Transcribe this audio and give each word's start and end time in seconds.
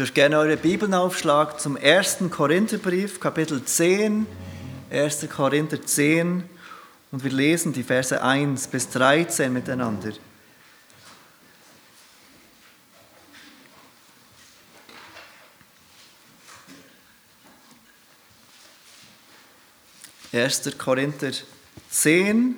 dürft 0.00 0.14
gerne 0.14 0.38
eure 0.38 0.56
Bibeln 0.56 0.94
aufschlagen 0.94 1.58
zum 1.58 1.76
1. 1.76 2.20
Korintherbrief, 2.30 3.20
Kapitel 3.20 3.62
10, 3.62 4.26
1. 4.90 5.28
Korinther 5.28 5.82
10 5.82 6.42
und 7.12 7.22
wir 7.22 7.30
lesen 7.30 7.74
die 7.74 7.82
Verse 7.82 8.22
1 8.22 8.68
bis 8.68 8.88
13 8.88 9.52
miteinander. 9.52 10.12
1. 20.32 20.78
Korinther 20.78 21.32
10 21.90 22.56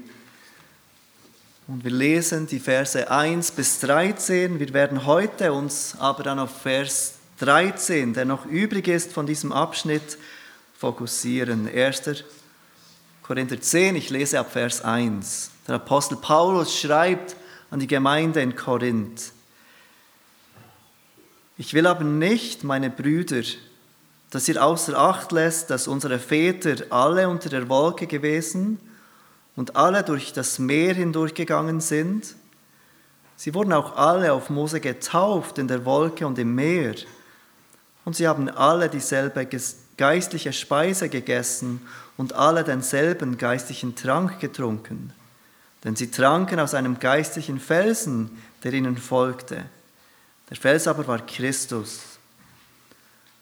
und 1.66 1.82
wir 1.82 1.90
lesen 1.90 2.46
die 2.46 2.60
Verse 2.60 3.10
1 3.10 3.50
bis 3.50 3.80
13. 3.80 4.60
Wir 4.60 4.72
werden 4.72 5.06
heute 5.06 5.52
uns 5.52 5.96
aber 5.98 6.22
dann 6.22 6.38
auf 6.38 6.62
Vers 6.62 7.14
13, 7.38 8.14
der 8.14 8.24
noch 8.24 8.46
übrig 8.46 8.88
ist 8.88 9.12
von 9.12 9.26
diesem 9.26 9.52
Abschnitt, 9.52 10.18
fokussieren. 10.78 11.68
1. 11.68 12.24
Korinther 13.22 13.60
10, 13.60 13.96
ich 13.96 14.10
lese 14.10 14.40
ab 14.40 14.52
Vers 14.52 14.82
1. 14.82 15.50
Der 15.66 15.76
Apostel 15.76 16.16
Paulus 16.16 16.76
schreibt 16.78 17.36
an 17.70 17.80
die 17.80 17.86
Gemeinde 17.86 18.42
in 18.42 18.56
Korinth. 18.56 19.32
Ich 21.56 21.74
will 21.74 21.86
aber 21.86 22.04
nicht, 22.04 22.64
meine 22.64 22.90
Brüder, 22.90 23.42
dass 24.30 24.48
ihr 24.48 24.62
außer 24.62 24.98
Acht 24.98 25.30
lässt, 25.30 25.70
dass 25.70 25.86
unsere 25.86 26.18
Väter 26.18 26.86
alle 26.90 27.28
unter 27.28 27.48
der 27.48 27.68
Wolke 27.68 28.06
gewesen 28.06 28.80
und 29.54 29.76
alle 29.76 30.02
durch 30.02 30.32
das 30.32 30.58
Meer 30.58 30.94
hindurchgegangen 30.94 31.80
sind. 31.80 32.34
Sie 33.36 33.54
wurden 33.54 33.72
auch 33.72 33.96
alle 33.96 34.32
auf 34.32 34.50
Mose 34.50 34.80
getauft 34.80 35.58
in 35.58 35.68
der 35.68 35.84
Wolke 35.84 36.26
und 36.26 36.38
im 36.38 36.54
Meer. 36.54 36.94
Und 38.04 38.16
sie 38.16 38.26
haben 38.26 38.48
alle 38.48 38.88
dieselbe 38.88 39.46
geistliche 39.96 40.52
Speise 40.52 41.08
gegessen 41.08 41.80
und 42.16 42.32
alle 42.34 42.64
denselben 42.64 43.38
geistlichen 43.38 43.94
Trank 43.94 44.40
getrunken. 44.40 45.12
Denn 45.84 45.96
sie 45.96 46.10
tranken 46.10 46.60
aus 46.60 46.74
einem 46.74 46.98
geistlichen 46.98 47.58
Felsen, 47.58 48.30
der 48.62 48.72
ihnen 48.72 48.96
folgte. 48.96 49.64
Der 50.50 50.56
Fels 50.56 50.86
aber 50.86 51.06
war 51.06 51.24
Christus. 51.26 52.00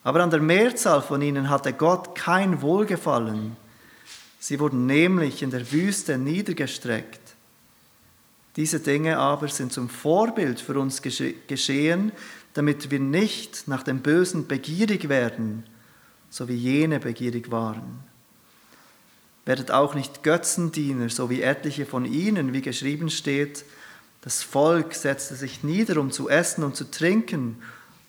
Aber 0.03 0.23
an 0.23 0.31
der 0.31 0.41
Mehrzahl 0.41 1.03
von 1.03 1.21
ihnen 1.21 1.51
hatte 1.51 1.73
Gott 1.73 2.15
kein 2.15 2.62
Wohlgefallen. 2.62 3.56
Sie 4.39 4.59
wurden 4.59 4.87
nämlich 4.87 5.43
in 5.43 5.51
der 5.51 5.71
Wüste 5.71 6.17
niedergestreckt. 6.17 7.21
Diese 8.56 8.81
Dinge 8.81 9.19
aber 9.19 9.49
sind 9.49 9.73
zum 9.73 9.89
Vorbild 9.89 10.61
für 10.61 10.79
uns 10.79 11.03
geschehen, 11.03 12.12
damit 12.55 12.91
wir 12.91 13.01
nicht 13.01 13.69
nach 13.69 13.83
dem 13.83 14.01
Bösen 14.01 14.47
begierig 14.47 15.09
werden, 15.09 15.65
so 16.31 16.48
wie 16.48 16.55
jene 16.55 17.01
begierig 17.01 17.51
waren. 17.51 18.01
Werdet 19.45 19.70
auch 19.70 19.95
nicht 19.95 20.23
Götzendiener, 20.23 21.09
so 21.09 21.31
wie 21.31 21.43
etliche 21.43 21.87
von 21.87 22.05
ihnen, 22.05 22.53
wie 22.53 22.62
geschrieben 22.62 23.11
steht, 23.11 23.65
das 24.23 24.43
Volk 24.43 24.95
setzte 24.95 25.34
sich 25.34 25.65
nieder, 25.65 25.98
um 25.98 26.11
zu 26.11 26.28
essen 26.28 26.62
und 26.62 26.77
zu 26.77 26.91
trinken, 26.91 27.56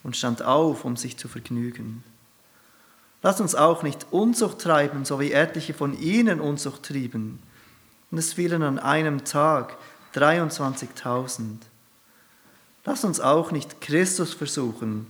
und 0.03 0.17
stand 0.17 0.41
auf, 0.41 0.83
um 0.83 0.97
sich 0.97 1.17
zu 1.17 1.27
vergnügen. 1.27 2.03
Lasst 3.21 3.39
uns 3.39 3.53
auch 3.53 3.83
nicht 3.83 4.07
Unzucht 4.09 4.59
treiben, 4.59 5.05
so 5.05 5.19
wie 5.19 5.31
etliche 5.31 5.73
von 5.73 5.99
ihnen 5.99 6.39
Unzucht 6.39 6.83
trieben. 6.83 7.39
Und 8.09 8.17
es 8.17 8.33
fielen 8.33 8.63
an 8.63 8.79
einem 8.79 9.23
Tag 9.25 9.77
23.000. 10.15 11.57
Lasst 12.83 13.05
uns 13.05 13.19
auch 13.19 13.51
nicht 13.51 13.79
Christus 13.81 14.33
versuchen, 14.33 15.07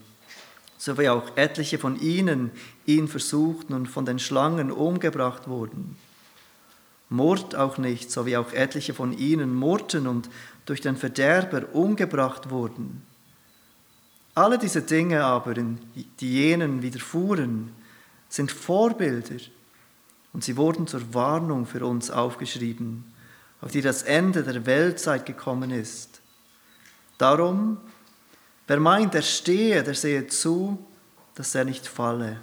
so 0.78 0.98
wie 0.98 1.10
auch 1.10 1.38
etliche 1.38 1.78
von 1.78 2.00
ihnen 2.00 2.52
ihn 2.86 3.08
versuchten 3.08 3.74
und 3.74 3.88
von 3.88 4.06
den 4.06 4.20
Schlangen 4.20 4.72
umgebracht 4.72 5.48
wurden. 5.48 5.96
Mord 7.10 7.56
auch 7.56 7.78
nicht, 7.78 8.12
so 8.12 8.26
wie 8.26 8.38
auch 8.38 8.52
etliche 8.54 8.94
von 8.94 9.18
ihnen 9.18 9.54
murrten 9.54 10.08
und 10.08 10.30
durch 10.66 10.82
den 10.82 10.96
Verderber 10.98 11.74
umgebracht 11.74 12.50
wurden. 12.50 13.04
Alle 14.34 14.58
diese 14.58 14.82
Dinge 14.82 15.24
aber, 15.24 15.54
die 15.54 16.06
jenen 16.20 16.82
widerfuhren, 16.82 17.72
sind 18.30 18.52
Vorbilder 18.52 19.42
und 20.34 20.44
sie 20.44 20.56
wurden 20.56 20.88
zur 20.88 21.14
Warnung 21.14 21.66
für 21.66 21.86
uns 21.86 22.10
aufgeschrieben, 22.12 23.14
auf 23.60 23.72
die 23.72 23.82
das 23.82 24.04
Ende 24.04 24.44
der 24.44 24.66
Weltzeit 24.66 25.26
gekommen 25.26 25.72
ist. 25.72 26.11
Darum, 27.22 27.78
wer 28.66 28.80
meint, 28.80 29.14
er 29.14 29.22
stehe, 29.22 29.84
der 29.84 29.94
sehe 29.94 30.26
zu, 30.26 30.84
dass 31.36 31.54
er 31.54 31.66
nicht 31.66 31.86
falle. 31.86 32.40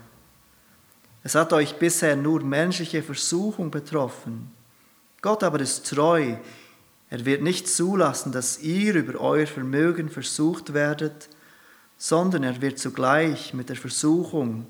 Es 1.25 1.35
hat 1.35 1.53
euch 1.53 1.75
bisher 1.81 2.15
nur 2.15 2.45
menschliche 2.45 3.03
Versuchung 3.03 3.73
betroffen. 3.73 4.53
Gott 5.21 5.43
aber 5.43 5.59
ist 5.59 5.89
treu. 5.89 6.37
Er 7.11 7.25
wird 7.25 7.43
nicht 7.43 7.67
zulassen, 7.67 8.31
dass 8.31 8.61
ihr 8.61 8.95
über 8.95 9.21
euer 9.21 9.49
Vermögen 9.49 10.11
versucht 10.11 10.73
werdet, 10.75 11.29
sondern 11.97 12.45
er 12.45 12.63
wird 12.63 12.79
zugleich 12.79 13.53
mit 13.55 13.71
der 13.71 13.77
Versuchung 13.77 14.65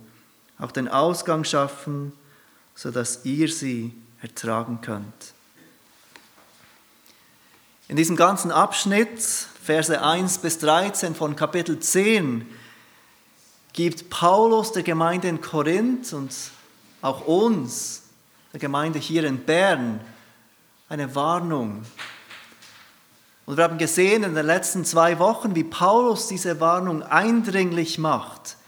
auch 0.58 0.72
den 0.72 0.88
Ausgang 0.88 1.44
schaffen, 1.44 2.14
sodass 2.74 3.26
ihr 3.26 3.50
sie 3.50 3.92
ertragen 4.22 4.80
könnt. 4.80 5.34
In 7.88 7.96
diesem 7.96 8.16
ganzen 8.16 8.50
Abschnitt, 8.50 9.18
Verse 9.64 10.00
1 10.00 10.38
bis 10.38 10.58
13 10.58 11.14
von 11.14 11.36
Kapitel 11.36 11.80
10, 11.80 12.46
gibt 13.72 14.10
Paulus 14.10 14.72
der 14.72 14.82
Gemeinde 14.82 15.28
in 15.28 15.40
Korinth 15.40 16.12
und 16.12 16.34
auch 17.00 17.26
uns, 17.26 18.02
der 18.52 18.60
Gemeinde 18.60 18.98
hier 18.98 19.24
in 19.24 19.38
Bern, 19.38 20.00
eine 20.90 21.14
Warnung, 21.14 21.82
und 23.48 23.56
wir 23.56 23.64
haben 23.64 23.78
gesehen 23.78 24.24
in 24.24 24.34
den 24.34 24.44
letzten 24.44 24.84
zwei 24.84 25.18
Wochen, 25.18 25.54
wie 25.54 25.64
Paulus 25.64 26.28
diese 26.28 26.60
Warnung 26.60 27.02
eindringlich 27.02 27.96
macht, 27.96 28.58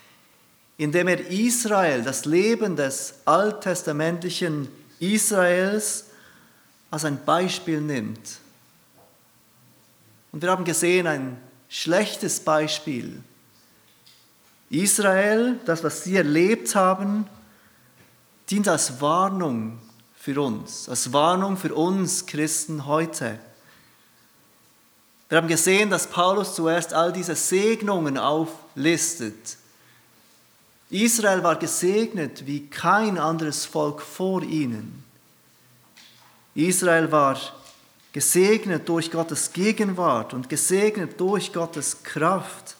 indem 0.79 1.07
er 1.07 1.27
Israel, 1.27 2.03
das 2.03 2.25
Leben 2.25 2.77
des 2.77 3.17
alttestamentlichen 3.27 4.69
Israels, 4.99 6.07
als 6.91 7.05
ein 7.05 7.23
Beispiel 7.27 7.83
nimmt. 7.83 8.40
Und 10.33 10.43
wir 10.43 10.51
haben 10.51 10.65
gesehen, 10.65 11.07
ein 11.07 11.37
schlechtes 11.69 12.41
Beispiel. 12.41 13.23
Israel, 14.71 15.59
das, 15.65 15.83
was 15.83 16.05
sie 16.05 16.17
erlebt 16.17 16.75
haben, 16.75 17.27
dient 18.49 18.69
als 18.69 19.01
Warnung 19.01 19.79
für 20.15 20.41
uns, 20.41 20.89
als 20.89 21.13
Warnung 21.13 21.57
für 21.57 21.75
uns 21.75 22.27
Christen 22.27 22.87
heute. 22.87 23.39
Wir 25.29 25.39
haben 25.39 25.49
gesehen, 25.49 25.91
dass 25.91 26.09
Paulus 26.09 26.55
zuerst 26.55 26.93
all 26.93 27.13
diese 27.13 27.37
Segnungen 27.37 28.19
auflistet. 28.19 29.57
Israel 30.91 31.45
war 31.45 31.57
gesegnet 31.57 32.47
wie 32.47 32.67
kein 32.67 33.17
anderes 33.17 33.65
Volk 33.65 34.03
vor 34.03 34.43
ihnen. 34.43 35.05
Israel 36.55 37.13
war 37.13 37.39
gesegnet 38.13 38.89
durch 38.89 39.11
Gottes 39.11 39.53
Gegenwart 39.53 40.35
und 40.35 40.49
gesegnet 40.49 41.21
durch 41.21 41.53
Gottes 41.53 42.03
Kraft. 42.03 42.77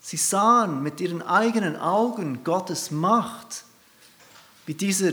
Sie 0.00 0.18
sahen 0.18 0.82
mit 0.82 1.00
ihren 1.00 1.22
eigenen 1.22 1.76
Augen 1.76 2.44
Gottes 2.44 2.90
Macht, 2.90 3.64
wie 4.66 4.74
dieser 4.74 5.12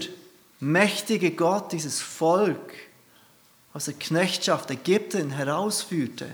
mächtige 0.59 1.31
Gott 1.31 1.71
dieses 1.71 2.01
Volk 2.01 2.73
aus 3.73 3.85
der 3.85 3.93
Knechtschaft 3.93 4.69
Ägypten 4.69 5.31
herausführte. 5.31 6.27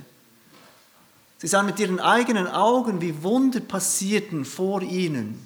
Sie 1.38 1.48
sahen 1.48 1.68
mit 1.68 1.80
ihren 1.80 2.00
eigenen 2.00 2.48
Augen, 2.48 3.00
wie 3.00 3.22
Wunder 3.22 3.60
passierten 3.60 4.44
vor 4.44 4.82
ihnen. 4.82 5.46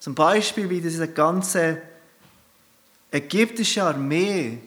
Zum 0.00 0.14
Beispiel, 0.14 0.70
wie 0.70 0.80
diese 0.80 1.08
ganze 1.08 1.82
ägyptische 3.10 3.84
Armee 3.84 4.58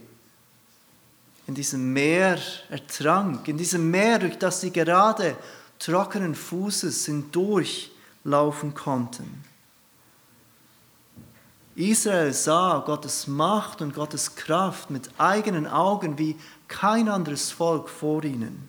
in 1.49 1.55
diesem 1.55 1.93
Meer 1.93 2.37
ertrank, 2.69 3.47
in 3.47 3.57
diesem 3.57 3.89
Meer, 3.89 4.19
durch 4.19 4.37
das 4.37 4.61
sie 4.61 4.69
gerade 4.69 5.35
trockenen 5.79 6.35
Fußes 6.35 7.07
hindurchlaufen 7.07 8.75
konnten. 8.75 9.43
Israel 11.75 12.33
sah 12.33 12.83
Gottes 12.85 13.25
Macht 13.25 13.81
und 13.81 13.95
Gottes 13.95 14.35
Kraft 14.35 14.91
mit 14.91 15.09
eigenen 15.17 15.65
Augen 15.65 16.19
wie 16.19 16.35
kein 16.67 17.09
anderes 17.09 17.49
Volk 17.49 17.89
vor 17.89 18.23
ihnen. 18.23 18.67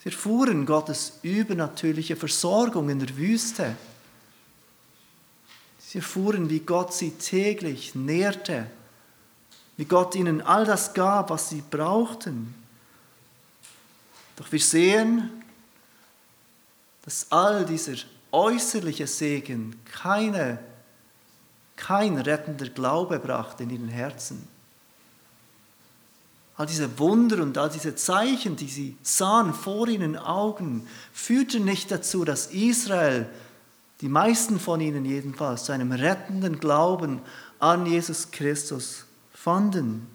Sie 0.00 0.08
erfuhren 0.08 0.66
Gottes 0.66 1.20
übernatürliche 1.22 2.16
Versorgung 2.16 2.90
in 2.90 2.98
der 2.98 3.16
Wüste. 3.16 3.76
Sie 5.78 5.98
erfuhren, 5.98 6.50
wie 6.50 6.60
Gott 6.60 6.92
sie 6.92 7.12
täglich 7.12 7.94
nährte, 7.94 8.66
wie 9.78 9.84
Gott 9.84 10.16
ihnen 10.16 10.42
all 10.42 10.64
das 10.64 10.92
gab, 10.92 11.30
was 11.30 11.50
sie 11.50 11.62
brauchten. 11.62 12.52
Doch 14.36 14.50
wir 14.50 14.60
sehen, 14.60 15.30
dass 17.04 17.30
all 17.30 17.64
dieser 17.64 17.94
äußerliche 18.32 19.06
Segen 19.06 19.80
keine, 19.84 20.58
kein 21.76 22.18
rettender 22.18 22.68
Glaube 22.68 23.20
brachte 23.20 23.62
in 23.62 23.70
ihren 23.70 23.88
Herzen. 23.88 24.48
All 26.56 26.66
diese 26.66 26.98
Wunder 26.98 27.40
und 27.40 27.56
all 27.56 27.70
diese 27.70 27.94
Zeichen, 27.94 28.56
die 28.56 28.68
sie 28.68 28.96
sahen 29.04 29.54
vor 29.54 29.86
ihren 29.86 30.16
Augen, 30.16 30.88
führten 31.12 31.64
nicht 31.64 31.92
dazu, 31.92 32.24
dass 32.24 32.48
Israel, 32.48 33.28
die 34.00 34.08
meisten 34.08 34.58
von 34.58 34.80
ihnen 34.80 35.04
jedenfalls, 35.04 35.64
zu 35.64 35.72
einem 35.72 35.92
rettenden 35.92 36.58
Glauben 36.58 37.20
an 37.60 37.86
Jesus 37.86 38.32
Christus 38.32 39.04
fanden. 39.42 40.06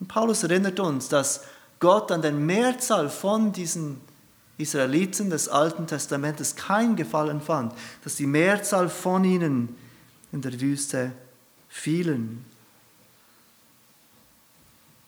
Und 0.00 0.08
Paulus 0.08 0.42
erinnert 0.42 0.80
uns, 0.80 1.08
dass 1.08 1.42
Gott 1.80 2.10
an 2.10 2.22
der 2.22 2.32
Mehrzahl 2.32 3.08
von 3.08 3.52
diesen 3.52 4.00
Israeliten 4.56 5.30
des 5.30 5.48
Alten 5.48 5.86
Testamentes 5.86 6.56
kein 6.56 6.96
Gefallen 6.96 7.40
fand, 7.40 7.72
dass 8.02 8.16
die 8.16 8.26
Mehrzahl 8.26 8.88
von 8.88 9.24
ihnen 9.24 9.76
in 10.32 10.40
der 10.40 10.60
Wüste 10.60 11.12
fielen. 11.68 12.44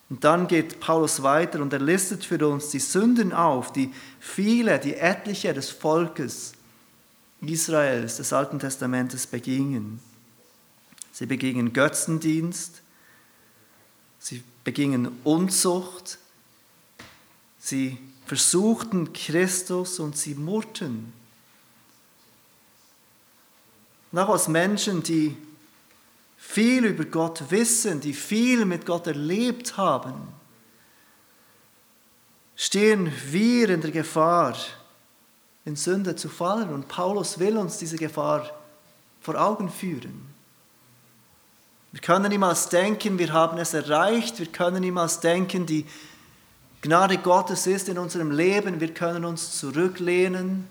Und 0.09 0.25
dann 0.25 0.47
geht 0.47 0.81
Paulus 0.81 1.23
weiter 1.23 1.61
und 1.61 1.73
er 1.73 1.81
listet 1.81 2.25
für 2.25 2.47
uns 2.47 2.71
die 2.71 2.81
Sünden 2.81 3.33
auf, 3.33 3.73
die 3.73 3.93
viele, 4.19 4.79
die 4.79 4.95
etliche 4.95 5.55
des 5.55 5.71
Volkes 5.71 6.53
Israels 7.41 8.17
des 8.19 8.33
Alten 8.33 8.59
Testamentes 8.59 9.27
begingen. 9.27 10.01
Sie 11.13 11.27
begingen 11.27 11.73
Götzendienst, 11.73 12.83
sie 14.19 14.43
begingen 14.65 15.21
Unzucht, 15.25 16.19
sie 17.59 17.99
versuchten 18.27 19.13
Christus 19.13 19.99
und 19.99 20.17
sie 20.17 20.35
murrten. 20.35 21.13
Und 24.13 24.19
auch 24.19 24.29
als 24.29 24.49
Menschen, 24.49 25.03
die 25.03 25.37
viel 26.37 26.85
über 26.85 27.05
Gott 27.05 27.51
wissen, 27.51 28.01
die 28.01 28.15
viel 28.15 28.65
mit 28.65 28.87
Gott 28.87 29.07
erlebt 29.07 29.77
haben, 29.77 30.15
stehen 32.57 33.13
wir 33.27 33.71
in 33.71 33.81
der 33.81 33.91
Gefahr, 33.91 34.57
in 35.65 35.77
Sünde 35.77 36.17
zu 36.17 36.29
fallen. 36.29 36.71
Und 36.71 36.89
Paulus 36.89 37.39
will 37.39 37.57
uns 37.57 37.79
diese 37.79 37.97
Gefahr 37.97 38.51
vor 39.21 39.41
Augen 39.41 39.71
führen. 39.71 40.30
Wir 41.93 42.01
können 42.01 42.31
niemals 42.31 42.69
denken, 42.69 43.19
wir 43.19 43.33
haben 43.33 43.59
es 43.59 43.75
erreicht. 43.75 44.39
Wir 44.39 44.47
können 44.47 44.81
niemals 44.81 45.21
denken, 45.21 45.67
die 45.67 45.85
Gnade 46.83 47.19
Gottes 47.19 47.67
ist 47.67 47.89
in 47.89 47.99
unserem 47.99 48.31
Leben. 48.31 48.81
Wir 48.81 48.95
können 48.95 49.25
uns 49.25 49.59
zurücklehnen, 49.59 50.69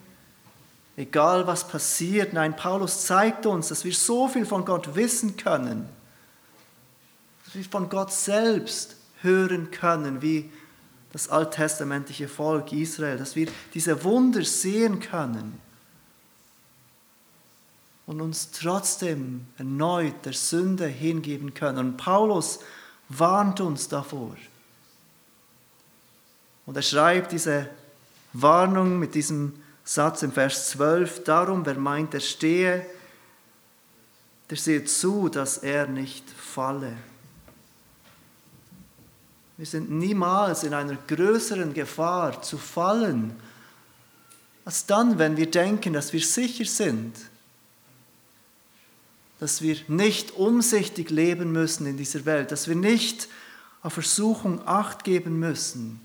egal 0.96 1.46
was 1.46 1.68
passiert. 1.68 2.32
Nein, 2.34 2.56
Paulus 2.56 3.06
zeigt 3.06 3.46
uns, 3.46 3.68
dass 3.68 3.84
wir 3.84 3.94
so 3.94 4.28
viel 4.28 4.46
von 4.46 4.64
Gott 4.64 4.96
wissen 4.96 5.36
können, 5.36 5.90
dass 7.46 7.56
wir 7.56 7.64
von 7.66 7.90
Gott 7.90 8.14
selbst 8.14 8.96
hören 9.22 9.72
können, 9.72 10.22
wie 10.22 10.50
das 11.12 11.28
alttestamentliche 11.28 12.28
Volk 12.28 12.72
Israel, 12.72 13.18
dass 13.18 13.36
wir 13.36 13.48
diese 13.74 14.04
Wunder 14.04 14.44
sehen 14.44 15.00
können 15.00 15.60
und 18.10 18.22
uns 18.22 18.50
trotzdem 18.50 19.46
erneut 19.60 20.26
der 20.26 20.34
Sünde 20.34 20.88
hingeben 20.88 21.54
können. 21.54 21.78
Und 21.78 21.98
Paulus 21.98 22.58
warnt 23.08 23.62
uns 23.62 23.88
davor. 23.88 24.36
Und 26.66 26.76
er 26.76 26.82
schreibt 26.82 27.34
diese 27.34 27.70
Warnung 28.34 28.98
mit 28.98 29.14
diesem 29.14 29.62
Satz 29.84 30.24
im 30.24 30.32
Vers 30.32 30.72
12, 30.72 31.24
darum, 31.24 31.64
wer 31.68 31.76
meint, 31.76 32.16
er 32.16 32.20
stehe, 32.20 32.84
der 34.50 34.58
sehe 34.58 34.86
zu, 34.86 35.30
dass 35.30 35.60
er 35.60 35.86
nicht 35.86 36.28
falle. 36.32 36.98
Wir 39.58 39.68
sind 39.68 39.92
niemals 39.92 40.64
in 40.64 40.74
einer 40.74 40.96
größeren 40.96 41.76
Gefahr 41.76 42.42
zu 42.42 42.58
fallen, 42.58 43.40
als 44.66 44.88
dann, 44.88 45.20
wenn 45.20 45.38
wir 45.38 45.52
denken, 45.52 45.94
dass 45.94 46.12
wir 46.12 46.22
sicher 46.22 46.66
sind 46.66 47.16
dass 49.40 49.62
wir 49.62 49.78
nicht 49.88 50.32
umsichtig 50.32 51.10
leben 51.10 51.52
müssen 51.52 51.86
in 51.86 51.98
dieser 51.98 52.26
Welt, 52.26 52.52
dass 52.52 52.68
wir 52.68 52.76
nicht 52.76 53.28
auf 53.82 53.94
Versuchung 53.94 54.62
acht 54.68 55.04
geben 55.04 55.40
müssen, 55.40 56.02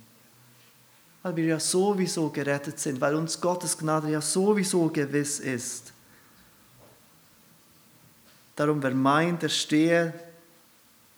weil 1.22 1.36
wir 1.36 1.44
ja 1.44 1.60
sowieso 1.60 2.30
gerettet 2.30 2.78
sind, 2.78 3.00
weil 3.00 3.16
uns 3.16 3.40
Gottes 3.40 3.76
Gnade 3.76 4.10
ja 4.10 4.20
sowieso 4.20 4.88
gewiss 4.88 5.40
ist. 5.40 5.92
Darum, 8.54 8.82
wer 8.82 8.94
meint, 8.94 9.42
er 9.42 9.48
stehe, 9.48 10.14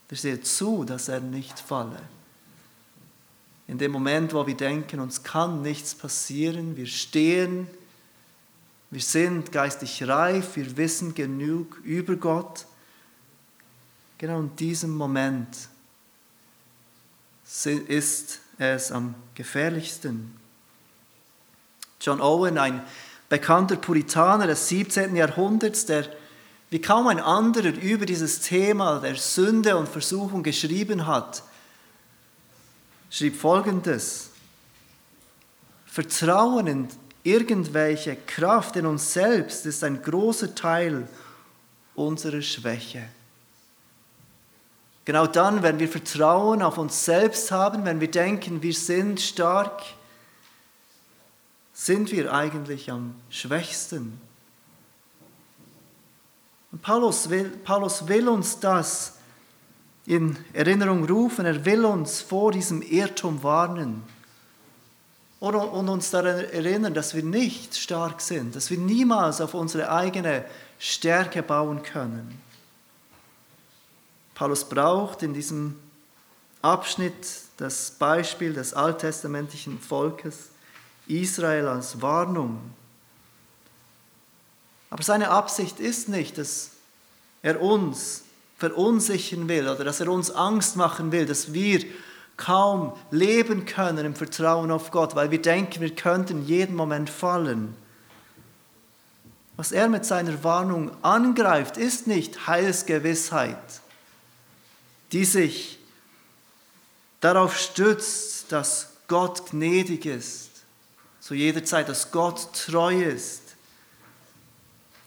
der 0.09 0.17
sehe 0.17 0.41
zu, 0.41 0.85
dass 0.85 1.09
er 1.09 1.21
nicht 1.21 1.59
falle. 1.59 2.01
In 3.69 3.79
dem 3.79 3.91
Moment, 3.91 4.33
wo 4.33 4.47
wir 4.47 4.57
denken, 4.57 5.01
uns 5.01 5.23
kann 5.23 5.61
nichts 5.61 5.95
passieren, 5.95 6.77
wir 6.77 6.87
stehen, 6.87 7.67
wir 8.91 9.01
sind 9.01 9.53
geistig 9.53 10.07
reif, 10.07 10.57
wir 10.57 10.77
wissen 10.77 11.15
genug 11.15 11.79
über 11.83 12.17
Gott. 12.17 12.67
Genau 14.19 14.41
in 14.41 14.55
diesem 14.57 14.97
Moment 14.97 15.69
ist 17.89 18.41
es 18.59 18.93
am 18.93 19.15
gefährlichsten. 19.35 20.35
John 22.01 22.21
Owen, 22.21 22.59
ein 22.59 22.83
bekannter 23.29 23.77
Puritaner 23.77 24.47
des 24.47 24.69
17. 24.69 25.17
Jahrhunderts, 25.17 25.87
der 25.87 26.09
wie 26.71 26.81
kaum 26.81 27.07
ein 27.07 27.21
anderer 27.21 27.73
über 27.75 28.07
dieses 28.07 28.41
Thema 28.41 29.01
der 29.01 29.17
Sünde 29.17 29.77
und 29.77 29.89
Versuchung 29.89 30.43
geschrieben 30.43 31.07
hat, 31.07 31.43
schrieb 33.11 33.37
folgendes. 33.37 34.31
Vertrauen 35.87 36.67
in 36.67 36.89
Irgendwelche 37.27 38.15
Kraft 38.15 38.77
in 38.77 38.87
uns 38.87 39.13
selbst 39.13 39.67
ist 39.67 39.83
ein 39.83 40.01
großer 40.01 40.55
Teil 40.55 41.09
unserer 41.97 42.41
Schwäche. 42.41 43.03
Genau 45.05 45.27
dann, 45.27 45.65
wenn 45.65 45.81
wir 45.81 45.89
Vertrauen 45.89 46.63
auf 46.63 46.79
uns 46.79 47.05
selbst 47.05 47.51
haben, 47.51 47.85
wenn 47.85 48.01
wir 48.01 48.09
denken, 48.09 48.63
wir 48.63 48.73
sind 48.73 49.21
stark, 49.21 49.83
sind 51.73 52.13
wir 52.13 52.33
eigentlich 52.33 52.93
am 52.93 53.17
schwächsten. 53.29 54.21
Und 56.71 56.81
Paulus 56.81 57.29
will, 57.29 57.51
Paulus 57.65 58.07
will 58.07 58.29
uns 58.29 58.61
das 58.61 59.15
in 60.07 60.39
Erinnerung 60.53 61.05
rufen, 61.05 61.45
er 61.45 61.65
will 61.65 61.87
uns 61.87 62.21
vor 62.21 62.53
diesem 62.53 62.83
Irrtum 62.83 63.43
warnen 63.43 64.05
und 65.41 65.89
uns 65.89 66.11
daran 66.11 66.45
erinnern, 66.45 66.95
dass 66.95 67.15
wir 67.15 67.23
nicht 67.23 67.77
stark 67.77 68.21
sind, 68.21 68.57
dass 68.57 68.71
wir 68.71 68.79
niemals 68.79 69.41
auf 69.41 69.55
unsere 69.55 69.91
eigene 69.91 70.45
Stärke 70.79 71.43
bauen 71.43 71.83
können. 71.83 72.41
Paulus 74.35 74.69
braucht 74.69 75.23
in 75.23 75.35
diesem 75.35 75.79
Abschnitt 76.63 77.15
das 77.59 77.91
Beispiel 77.93 78.53
des 78.53 78.75
alttestamentlichen 78.75 79.79
Volkes 79.79 80.51
Israel 81.07 81.69
als 81.69 82.03
Warnung. 82.03 82.61
Aber 84.91 85.03
seine 85.03 85.31
Absicht 85.31 85.81
ist 85.81 86.09
nicht, 86.09 86.39
dass 86.39 86.73
er 87.43 87.61
uns 87.61 88.25
verunsichern 88.59 89.49
will 89.49 89.69
oder 89.69 89.85
dass 89.85 90.01
er 90.01 90.09
uns 90.09 90.31
Angst 90.31 90.77
machen 90.77 91.13
will, 91.13 91.27
dass 91.27 91.53
wir 91.53 91.85
kaum 92.37 92.93
leben 93.11 93.65
können 93.65 94.05
im 94.05 94.15
Vertrauen 94.15 94.71
auf 94.71 94.91
Gott, 94.91 95.15
weil 95.15 95.31
wir 95.31 95.41
denken, 95.41 95.81
wir 95.81 95.95
könnten 95.95 96.45
jeden 96.45 96.77
Moment 96.77 97.09
fallen. 97.09 97.75
Was 99.57 99.73
er 99.73 99.89
mit 99.89 100.05
seiner 100.05 100.45
Warnung 100.45 100.91
angreift, 101.03 101.79
ist 101.79 102.07
nicht 102.07 102.47
Heilsgewissheit, 102.47 103.81
die 105.13 105.25
sich 105.25 105.79
darauf 107.21 107.59
stützt, 107.59 108.53
dass 108.53 108.91
Gott 109.09 109.51
gnädig 109.51 110.05
ist, 110.05 110.51
zu 111.21 111.35
jeder 111.35 111.65
Zeit, 111.65 111.89
dass 111.89 112.11
Gott 112.11 112.53
treu 112.53 113.03
ist. 113.03 113.43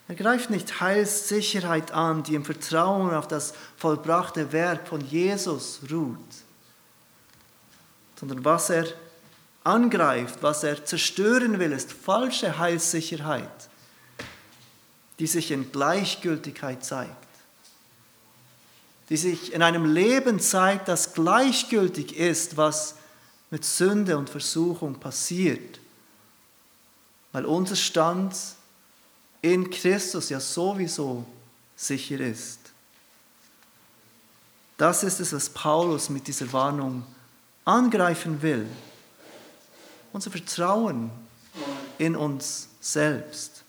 Er 0.07 0.15
greift 0.15 0.49
nicht 0.49 0.81
Heilssicherheit 0.81 1.91
an, 1.91 2.23
die 2.23 2.33
im 2.33 2.43
Vertrauen 2.43 3.13
auf 3.13 3.27
das 3.27 3.53
vollbrachte 3.77 4.51
Werk 4.51 4.87
von 4.87 5.01
Jesus 5.01 5.81
ruht 5.91 6.17
sondern 8.19 8.43
was 8.43 8.69
er 8.69 8.85
angreift, 9.63 10.41
was 10.41 10.63
er 10.63 10.85
zerstören 10.85 11.59
will, 11.59 11.71
ist 11.71 11.91
falsche 11.91 12.57
Heilssicherheit, 12.57 13.69
die 15.19 15.27
sich 15.27 15.51
in 15.51 15.71
Gleichgültigkeit 15.71 16.83
zeigt, 16.83 17.15
die 19.09 19.17
sich 19.17 19.53
in 19.53 19.61
einem 19.61 19.85
Leben 19.85 20.39
zeigt, 20.39 20.87
das 20.87 21.13
gleichgültig 21.13 22.17
ist, 22.17 22.57
was 22.57 22.95
mit 23.51 23.63
Sünde 23.63 24.17
und 24.17 24.29
Versuchung 24.29 24.99
passiert. 24.99 25.79
weil 27.31 27.45
unser 27.45 27.75
Stand 27.75 28.35
in 29.43 29.69
Christus 29.69 30.29
ja 30.29 30.39
sowieso 30.39 31.23
sicher 31.75 32.19
ist. 32.19 32.57
Das 34.77 35.03
ist 35.03 35.19
es, 35.19 35.31
was 35.31 35.47
Paulus 35.49 36.09
mit 36.09 36.27
dieser 36.27 36.51
Warnung 36.51 37.05
angreifen 37.69 38.41
will. 38.41 38.65
Unser 40.11 40.31
Vertrauen 40.31 41.11
in 41.99 42.15
uns 42.15 42.67
selbst. 42.81 43.63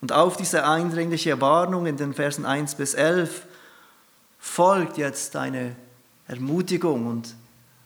Und 0.00 0.12
auf 0.12 0.36
diese 0.36 0.66
eindringliche 0.66 1.40
Warnung 1.40 1.86
in 1.86 1.96
den 1.96 2.14
Versen 2.14 2.46
1 2.46 2.76
bis 2.76 2.94
11 2.94 3.46
folgt 4.38 4.96
jetzt 4.96 5.34
eine 5.34 5.74
Ermutigung. 6.28 7.06
Und 7.06 7.34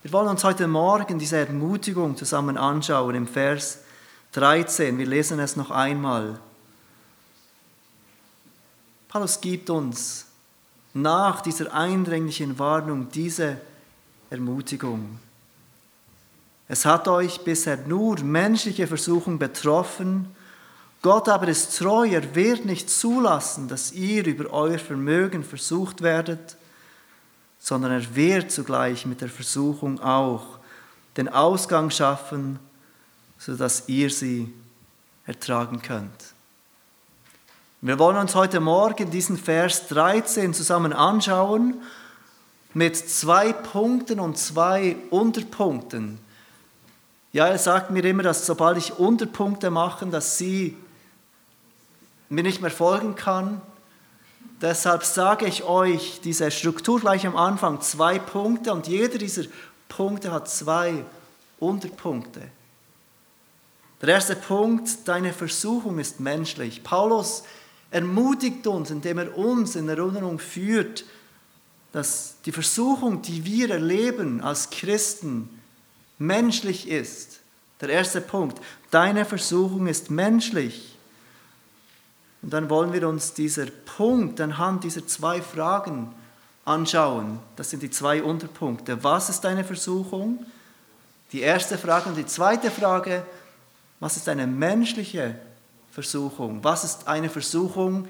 wir 0.02 0.12
wollen 0.12 0.28
uns 0.28 0.44
heute 0.44 0.66
Morgen 0.66 1.18
diese 1.18 1.38
Ermutigung 1.38 2.16
zusammen 2.16 2.58
anschauen 2.58 3.14
im 3.14 3.26
Vers 3.26 3.78
13. 4.32 4.99
Wir 4.99 5.06
lesen 5.06 5.38
es 5.38 5.56
noch 5.56 5.70
einmal. 5.70 6.38
Paulus 9.08 9.40
gibt 9.40 9.70
uns 9.70 10.26
nach 10.92 11.40
dieser 11.40 11.73
eindringlichen 11.73 12.58
Warnung 12.58 13.08
diese 13.11 13.52
Ermutigung. 13.52 13.68
Es 16.68 16.85
hat 16.85 17.08
euch 17.08 17.40
bisher 17.40 17.78
nur 17.87 18.20
menschliche 18.20 18.87
Versuchung 18.87 19.38
betroffen, 19.38 20.35
Gott 21.00 21.28
aber 21.28 21.47
ist 21.47 21.78
treu, 21.78 22.08
er 22.08 22.35
wird 22.35 22.64
nicht 22.64 22.90
zulassen, 22.90 23.68
dass 23.68 23.92
ihr 23.92 24.26
über 24.26 24.52
euer 24.52 24.78
Vermögen 24.78 25.44
versucht 25.44 26.02
werdet, 26.02 26.56
sondern 27.61 27.92
er 27.92 28.14
wird 28.16 28.50
zugleich 28.50 29.06
mit 29.06 29.20
der 29.20 29.28
Versuchung 29.28 30.00
auch 30.00 30.58
den 31.16 31.28
Ausgang 31.28 31.90
schaffen, 31.90 32.58
sodass 33.38 33.88
ihr 33.88 34.11
sie 34.11 34.52
ertragen 35.25 35.80
könnt. 35.82 36.35
Wir 37.80 37.99
wollen 38.00 38.16
uns 38.16 38.35
heute 38.35 38.58
Morgen 38.58 39.11
diesen 39.11 39.38
Vers 39.38 39.87
13 39.87 40.52
zusammen 40.52 40.92
anschauen 40.92 41.80
mit 42.78 42.97
zwei 42.97 43.52
Punkten 43.52 44.20
und 44.20 44.38
zwei 44.38 44.94
Unterpunkten. 45.11 46.20
Ja, 47.32 47.49
er 47.49 47.58
sagt 47.58 47.90
mir 47.90 48.04
immer, 48.04 48.23
dass 48.23 48.47
sobald 48.47 48.78
ich 48.78 49.00
Unterpunkte 49.00 49.68
mache, 49.73 50.06
dass 50.06 50.38
sie 50.38 50.76
mir 52.28 52.44
nicht 52.44 52.62
mehr 52.62 52.70
folgen 52.70 53.16
kann. 53.16 53.61
Deshalb 54.62 55.02
sage 55.02 55.47
ich 55.47 55.64
euch 55.64 56.20
diese 56.23 56.52
Struktur 56.52 57.00
gleich 57.00 57.26
am 57.26 57.37
Anfang, 57.37 57.80
zwei 57.80 58.20
Punkte 58.20 58.73
und 58.73 58.87
jeder 58.87 59.18
dieser 59.18 59.42
Punkte 59.88 60.30
hat 60.30 60.49
zwei 60.49 61.04
Unterpunkte. 61.58 62.42
Der 64.00 64.08
erste 64.11 64.37
Punkt, 64.37 64.88
deine 65.06 65.32
Versuchung 65.32 65.99
ist 65.99 66.20
menschlich. 66.20 66.85
Paulus 66.85 67.42
ermutigt 67.90 68.64
uns, 68.68 68.92
indem 68.92 69.18
er 69.18 69.37
uns 69.37 69.75
in 69.75 69.88
Erinnerung 69.88 70.38
führt, 70.38 71.04
dass 71.92 72.37
die 72.45 72.52
Versuchung, 72.52 73.23
die 73.23 73.45
wir 73.45 73.71
erleben 73.71 74.40
als 74.40 74.71
Christen, 74.71 75.49
menschlich 76.18 76.88
ist. 76.88 77.40
Der 77.80 77.88
erste 77.88 78.21
Punkt, 78.21 78.61
deine 78.90 79.25
Versuchung 79.25 79.87
ist 79.87 80.11
menschlich. 80.11 80.97
Und 82.42 82.52
dann 82.52 82.71
wollen 82.71 82.92
wir 82.92 83.09
uns 83.09 83.35
dieser 83.35 83.66
Punkt 83.66 84.40
anhand 84.40 84.85
dieser 84.85 85.07
zwei 85.07 85.40
Fragen 85.40 86.14
anschauen. 86.64 87.40
Das 87.57 87.71
sind 87.71 87.83
die 87.83 87.90
zwei 87.90 88.23
Unterpunkte. 88.23 89.02
Was 89.02 89.28
ist 89.28 89.40
deine 89.40 89.64
Versuchung? 89.64 90.45
Die 91.33 91.40
erste 91.40 91.78
Frage 91.78 92.09
und 92.09 92.16
die 92.16 92.26
zweite 92.26 92.71
Frage, 92.71 93.25
was 94.00 94.16
ist 94.16 94.28
eine 94.28 94.47
menschliche 94.47 95.37
Versuchung? 95.90 96.62
Was 96.62 96.85
ist 96.85 97.09
eine 97.09 97.28
Versuchung? 97.28 98.07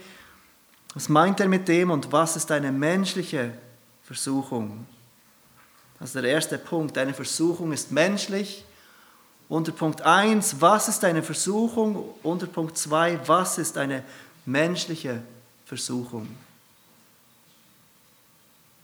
Was 0.95 1.09
meint 1.09 1.41
er 1.41 1.49
mit 1.49 1.69
dem 1.69 1.91
und 1.91 2.13
was 2.13 2.37
ist 2.37 2.51
eine 2.51 2.73
menschliche 2.73 3.39
Versuchung? 3.39 3.68
Also 6.01 6.21
der 6.21 6.31
erste 6.31 6.59
Punkt, 6.59 6.97
eine 6.97 7.13
Versuchung 7.13 7.73
ist 7.73 7.93
menschlich. 7.93 8.65
Unter 9.49 9.73
Punkt 9.73 10.03
1, 10.03 10.61
was 10.61 10.89
ist 10.89 11.05
eine 11.05 11.23
Versuchung? 11.23 12.15
Unter 12.23 12.47
Punkt 12.47 12.79
2, 12.79 13.21
was 13.27 13.59
ist 13.59 13.77
eine 13.77 14.05
menschliche 14.47 15.23
Versuchung? 15.67 16.29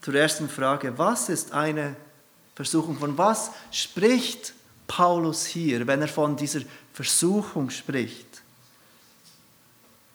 Zur 0.03 0.15
ersten 0.15 0.49
Frage, 0.49 0.97
was 0.99 1.29
ist 1.29 1.53
eine 1.53 1.97
Versuchung? 2.55 2.99
Von 2.99 3.17
was 3.17 3.51
spricht 3.71 4.53
Paulus 4.87 5.47
hier, 5.47 5.87
wenn 5.87 6.03
er 6.03 6.09
von 6.09 6.37
dieser 6.37 6.61
Versuchung 6.93 7.71
spricht? 7.71 8.43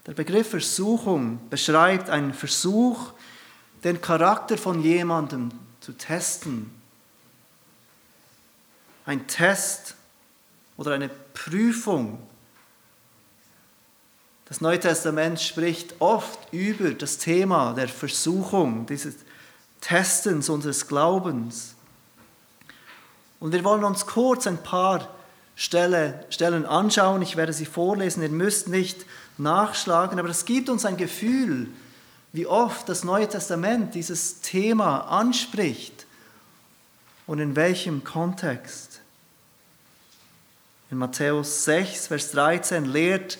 Der 0.06 0.14
Begriff 0.14 0.50
Versuchung 0.50 1.40
beschreibt 1.50 2.10
einen 2.10 2.34
Versuch, 2.34 3.12
den 3.84 4.02
Charakter 4.02 4.58
von 4.58 4.82
jemandem 4.82 5.52
zu 5.80 5.94
testen. 5.94 6.72
Ein 9.06 9.28
Test 9.28 9.96
oder 10.78 10.94
eine 10.94 11.10
Prüfung. 11.10 12.22
Das 14.46 14.62
Neue 14.62 14.80
Testament 14.80 15.40
spricht 15.40 15.96
oft 16.00 16.40
über 16.52 16.92
das 16.92 17.18
Thema 17.18 17.74
der 17.74 17.88
Versuchung, 17.88 18.86
dieses 18.86 19.16
Testens 19.82 20.50
unseres 20.50 20.88
Glaubens. 20.88 21.76
Und 23.40 23.54
wir 23.54 23.64
wollen 23.64 23.84
uns 23.84 24.06
kurz 24.06 24.48
ein 24.48 24.62
paar 24.62 25.08
Stellen 25.56 26.66
anschauen. 26.66 27.22
Ich 27.22 27.36
werde 27.36 27.54
sie 27.54 27.66
vorlesen. 27.66 28.24
Ihr 28.24 28.30
müsst 28.30 28.68
nicht 28.68 29.06
nachschlagen, 29.38 30.20
aber 30.20 30.30
es 30.30 30.46
gibt 30.46 30.70
uns 30.70 30.86
ein 30.86 30.98
Gefühl, 30.98 31.68
wie 32.32 32.46
oft 32.46 32.88
das 32.88 33.04
Neue 33.04 33.28
Testament 33.28 33.96
dieses 33.96 34.42
Thema 34.42 35.00
anspricht 35.02 36.06
und 37.26 37.40
in 37.40 37.56
welchem 37.56 38.04
Kontext. 38.04 39.02
In 40.92 40.98
Matthäus 40.98 41.66
6, 41.66 42.08
Vers 42.08 42.32
13 42.32 42.86
lehrt 42.86 43.38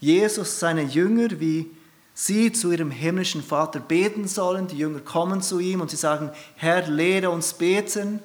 Jesus 0.00 0.58
seine 0.58 0.82
Jünger, 0.82 1.40
wie 1.40 1.70
sie 2.14 2.52
zu 2.52 2.70
ihrem 2.72 2.90
himmlischen 2.90 3.42
Vater 3.42 3.80
beten 3.80 4.28
sollen. 4.28 4.68
Die 4.68 4.78
Jünger 4.78 5.00
kommen 5.00 5.42
zu 5.42 5.58
ihm 5.58 5.80
und 5.80 5.90
sie 5.90 5.96
sagen, 5.96 6.30
Herr, 6.56 6.86
lehre 6.88 7.30
uns 7.30 7.54
beten. 7.54 8.20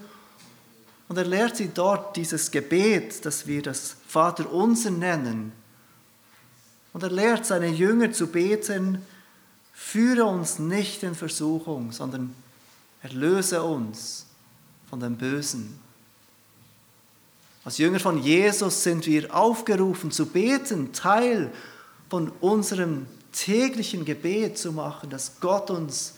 Und 1.08 1.18
er 1.18 1.26
lehrt 1.26 1.58
sie 1.58 1.70
dort 1.74 2.16
dieses 2.18 2.52
Gebet, 2.52 3.26
das 3.26 3.48
wir 3.48 3.62
das 3.62 3.96
Vater 4.08 4.52
unser 4.52 4.92
nennen. 4.92 5.52
Und 6.94 7.04
er 7.04 7.12
lehrt 7.12 7.46
seine 7.46 7.68
Jünger 7.68 8.12
zu 8.12 8.28
beten, 8.28 9.06
führe 9.77 10.25
uns 10.25 10.57
nicht 10.57 11.03
in 11.03 11.13
Versuchung, 11.13 11.91
sondern 11.91 12.34
erlöse 13.03 13.62
uns 13.62 14.25
von 14.89 15.00
dem 15.00 15.15
Bösen. 15.15 15.79
Als 17.63 17.77
Jünger 17.77 18.00
von 18.00 18.22
Jesus 18.22 18.84
sind 18.84 19.05
wir 19.05 19.34
aufgerufen 19.36 20.10
zu 20.10 20.25
beten, 20.25 20.93
Teil 20.93 21.51
von 22.10 22.31
unserem 22.41 23.05
täglichen 23.31 24.03
Gebet 24.03 24.57
zu 24.57 24.72
machen, 24.72 25.12
dass 25.12 25.39
Gott 25.41 25.69
uns 25.69 26.15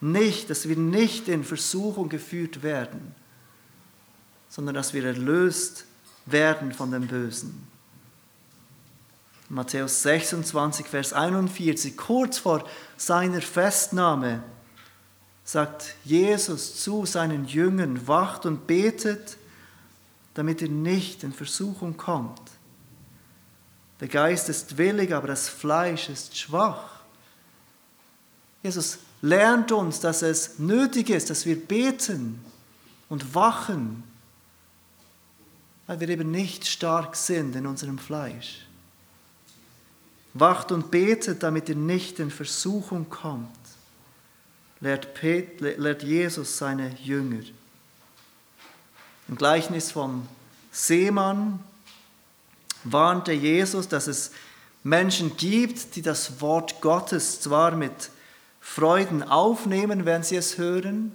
nicht, 0.00 0.48
dass 0.48 0.68
wir 0.68 0.76
nicht 0.76 1.26
in 1.26 1.42
Versuchung 1.42 2.08
geführt 2.08 2.62
werden, 2.62 3.14
sondern 4.48 4.76
dass 4.76 4.94
wir 4.94 5.04
erlöst 5.04 5.84
werden 6.26 6.72
von 6.72 6.92
dem 6.92 7.08
Bösen. 7.08 7.69
Matthäus 9.50 10.02
26, 10.04 10.86
Vers 10.86 11.12
41, 11.12 11.96
kurz 11.96 12.38
vor 12.38 12.64
seiner 12.96 13.42
Festnahme, 13.42 14.44
sagt 15.42 15.96
Jesus 16.04 16.80
zu 16.80 17.04
seinen 17.04 17.46
Jüngern, 17.46 18.06
wacht 18.06 18.46
und 18.46 18.68
betet, 18.68 19.36
damit 20.34 20.62
ihr 20.62 20.68
nicht 20.68 21.24
in 21.24 21.32
Versuchung 21.32 21.96
kommt. 21.96 22.40
Der 23.98 24.06
Geist 24.06 24.48
ist 24.48 24.78
willig, 24.78 25.12
aber 25.12 25.26
das 25.26 25.48
Fleisch 25.48 26.08
ist 26.08 26.38
schwach. 26.38 27.00
Jesus 28.62 28.98
lernt 29.20 29.72
uns, 29.72 29.98
dass 29.98 30.22
es 30.22 30.60
nötig 30.60 31.10
ist, 31.10 31.28
dass 31.28 31.44
wir 31.44 31.56
beten 31.56 32.40
und 33.08 33.34
wachen, 33.34 34.04
weil 35.88 35.98
wir 35.98 36.08
eben 36.08 36.30
nicht 36.30 36.68
stark 36.68 37.16
sind 37.16 37.56
in 37.56 37.66
unserem 37.66 37.98
Fleisch. 37.98 38.69
Wacht 40.34 40.72
und 40.72 40.90
betet, 40.90 41.42
damit 41.42 41.68
ihr 41.68 41.76
nicht 41.76 42.18
in 42.20 42.30
Versuchung 42.30 43.10
kommt, 43.10 43.48
lehrt, 44.80 46.02
Jesus 46.02 46.58
seine 46.58 46.94
Jünger. 47.02 47.42
Im 49.28 49.36
Gleichnis 49.36 49.92
vom 49.92 50.26
Seemann 50.72 51.60
warnte 52.84 53.32
Jesus, 53.32 53.88
dass 53.88 54.06
es 54.06 54.30
Menschen 54.82 55.36
gibt, 55.36 55.96
die 55.96 56.02
das 56.02 56.40
Wort 56.40 56.80
Gottes 56.80 57.40
zwar 57.40 57.72
mit 57.72 58.10
Freuden 58.60 59.22
aufnehmen, 59.22 60.04
wenn 60.06 60.22
sie 60.22 60.36
es 60.36 60.58
hören, 60.58 61.14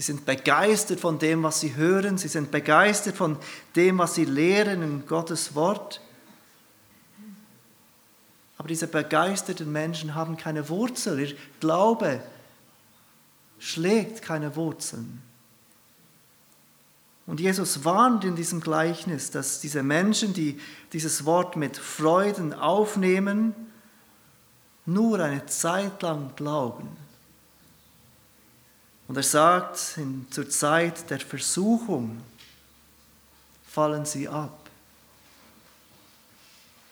Sie 0.00 0.06
sind 0.06 0.24
begeistert 0.24 0.98
von 0.98 1.18
dem, 1.18 1.42
was 1.42 1.60
sie 1.60 1.76
hören. 1.76 2.16
Sie 2.16 2.28
sind 2.28 2.50
begeistert 2.50 3.18
von 3.18 3.36
dem, 3.76 3.98
was 3.98 4.14
sie 4.14 4.24
lehren 4.24 4.82
in 4.82 5.06
Gottes 5.06 5.54
Wort. 5.54 6.00
Aber 8.60 8.68
diese 8.68 8.88
begeisterten 8.88 9.72
Menschen 9.72 10.14
haben 10.14 10.36
keine 10.36 10.68
Wurzel. 10.68 11.18
Ihr 11.18 11.34
Glaube 11.60 12.22
schlägt 13.58 14.20
keine 14.20 14.54
Wurzeln. 14.54 15.22
Und 17.26 17.40
Jesus 17.40 17.86
warnt 17.86 18.22
in 18.22 18.36
diesem 18.36 18.60
Gleichnis, 18.60 19.30
dass 19.30 19.60
diese 19.60 19.82
Menschen, 19.82 20.34
die 20.34 20.60
dieses 20.92 21.24
Wort 21.24 21.56
mit 21.56 21.78
Freuden 21.78 22.52
aufnehmen, 22.52 23.54
nur 24.84 25.20
eine 25.20 25.46
Zeit 25.46 26.02
lang 26.02 26.36
glauben. 26.36 26.86
Und 29.08 29.16
er 29.16 29.22
sagt, 29.22 29.94
in, 29.96 30.26
zur 30.30 30.50
Zeit 30.50 31.08
der 31.08 31.20
Versuchung 31.20 32.20
fallen 33.66 34.04
sie 34.04 34.28
ab. 34.28 34.59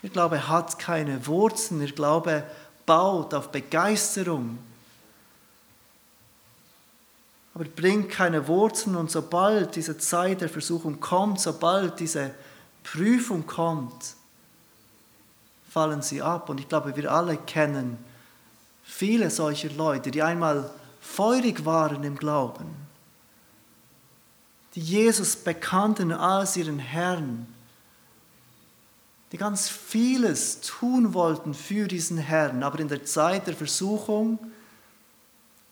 Ihr 0.03 0.11
Glaube 0.11 0.49
hat 0.49 0.79
keine 0.79 1.27
Wurzeln, 1.27 1.81
ihr 1.81 1.93
Glaube 1.93 2.45
baut 2.87 3.35
auf 3.35 3.51
Begeisterung, 3.51 4.59
aber 7.55 7.65
bringt 7.65 8.11
keine 8.11 8.47
Wurzeln. 8.47 8.95
Und 8.95 9.11
sobald 9.11 9.75
diese 9.75 9.99
Zeit 9.99 10.41
der 10.41 10.49
Versuchung 10.49 11.01
kommt, 11.01 11.41
sobald 11.41 11.99
diese 11.99 12.33
Prüfung 12.85 13.47
kommt, 13.47 14.15
fallen 15.69 16.03
sie 16.03 16.23
ab. 16.23 16.49
Und 16.49 16.61
ich 16.61 16.69
glaube, 16.69 16.97
wir 16.97 17.11
alle 17.13 17.37
kennen 17.37 17.99
viele 18.85 19.31
solcher 19.31 19.71
Leute, 19.71 20.11
die 20.11 20.23
einmal 20.23 20.71
feurig 21.01 21.65
waren 21.65 22.05
im 22.05 22.17
Glauben, 22.17 22.75
die 24.75 24.81
Jesus 24.81 25.37
bekannten 25.37 26.13
als 26.13 26.57
ihren 26.57 26.79
Herrn, 26.79 27.47
die 29.33 29.37
ganz 29.37 29.69
vieles 29.69 30.61
tun 30.61 31.13
wollten 31.15 31.55
für 31.55 31.87
diesen 31.87 32.19
Herrn, 32.19 32.63
aber 32.63 32.81
in 32.81 32.89
der 32.89 33.05
Zeit 33.05 33.47
der 33.47 33.55
Versuchung, 33.55 34.39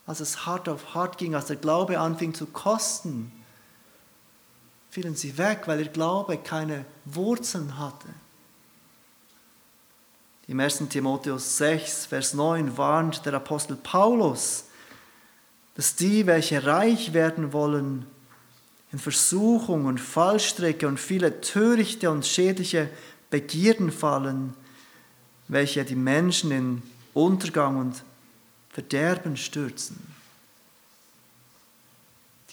als 0.07 0.21
es 0.21 0.47
hart 0.47 0.69
auf 0.69 0.95
hart 0.95 1.19
ging, 1.19 1.35
als 1.35 1.47
der 1.47 1.57
Glaube 1.57 1.99
anfing 1.99 2.35
zu 2.35 2.47
kosten, 2.47 3.33
fielen 4.91 5.17
sie 5.17 5.37
weg, 5.39 5.63
weil 5.67 5.81
ihr 5.81 5.89
Glaube 5.89 6.39
keine 6.39 6.85
Wurzeln 7.05 7.79
hatte. 7.79 8.09
Im 10.49 10.61
1. 10.61 10.85
Timotheus 10.91 11.57
6, 11.57 12.07
Vers 12.07 12.35
9 12.35 12.77
warnt 12.77 13.27
der 13.27 13.35
Apostel 13.35 13.77
Paulus, 13.77 14.65
dass 15.75 15.97
die, 15.97 16.27
welche 16.27 16.65
reich 16.65 17.13
werden 17.13 17.53
wollen, 17.53 18.07
in 18.93 18.99
Versuchung 19.01 19.87
und 19.87 19.99
Fallstrecke 20.01 20.87
und 20.87 21.01
viele 21.01 21.41
törichte 21.41 22.11
und 22.11 22.25
schädliche 22.25 22.89
Begierden 23.30 23.90
fallen, 23.90 24.54
welche 25.49 25.85
die 25.85 25.97
Menschen 25.97 26.50
in 26.50 26.83
Untergang 27.14 27.76
und 27.78 28.02
Verderben 28.71 29.37
stürzen. 29.37 29.99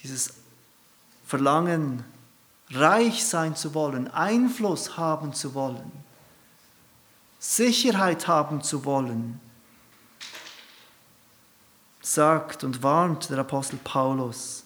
Dieses 0.01 0.33
Verlangen, 1.25 2.05
reich 2.71 3.25
sein 3.25 3.55
zu 3.55 3.73
wollen, 3.73 4.07
Einfluss 4.09 4.97
haben 4.97 5.33
zu 5.33 5.53
wollen, 5.53 5.91
Sicherheit 7.39 8.27
haben 8.27 8.61
zu 8.63 8.85
wollen, 8.85 9.39
sagt 12.01 12.63
und 12.63 12.81
warnt 12.81 13.29
der 13.29 13.39
Apostel 13.39 13.77
Paulus, 13.83 14.63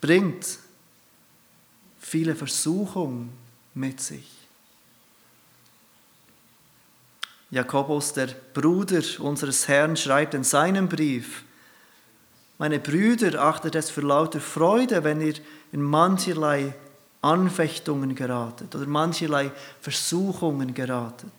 bringt 0.00 0.58
viele 1.98 2.36
Versuchungen 2.36 3.41
mit 3.74 4.00
sich. 4.00 4.28
Jakobus, 7.50 8.14
der 8.14 8.28
Bruder 8.54 9.02
unseres 9.18 9.68
Herrn, 9.68 9.96
schreibt 9.96 10.34
in 10.34 10.44
seinem 10.44 10.88
Brief, 10.88 11.44
meine 12.58 12.78
Brüder, 12.78 13.42
achtet 13.42 13.74
es 13.74 13.90
für 13.90 14.02
lauter 14.02 14.40
Freude, 14.40 15.04
wenn 15.04 15.20
ihr 15.20 15.34
in 15.72 15.82
mancherlei 15.82 16.74
Anfechtungen 17.20 18.14
geratet 18.14 18.74
oder 18.74 18.86
mancherlei 18.86 19.50
Versuchungen 19.80 20.72
geratet. 20.72 21.32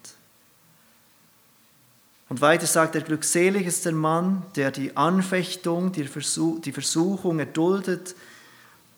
Und 2.30 2.41
weiter 2.41 2.65
sagt 2.65 2.96
er, 2.96 3.02
glückselig 3.02 3.67
ist 3.67 3.86
der 3.86 3.93
Mann, 3.93 4.43
der 4.56 4.72
die 4.72 4.98
Anfechtung, 4.98 5.91
die, 5.91 6.04
Versuchung 6.08 7.39
erduldet, 7.39 8.15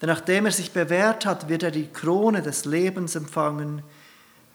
denn 0.01 0.09
nachdem 0.09 0.45
er 0.45 0.51
sich 0.51 0.71
bewährt 0.71 1.25
hat, 1.25 1.47
wird 1.49 1.63
er 1.63 1.71
die 1.71 1.87
Krone 1.87 2.41
des 2.41 2.65
Lebens 2.65 3.15
empfangen, 3.15 3.81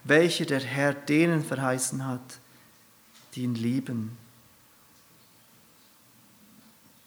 welche 0.05 0.47
der 0.47 0.61
Herr 0.61 0.93
denen 0.93 1.45
verheißen 1.45 2.07
hat, 2.07 2.39
die 3.35 3.43
ihn 3.43 3.55
lieben. 3.55 4.17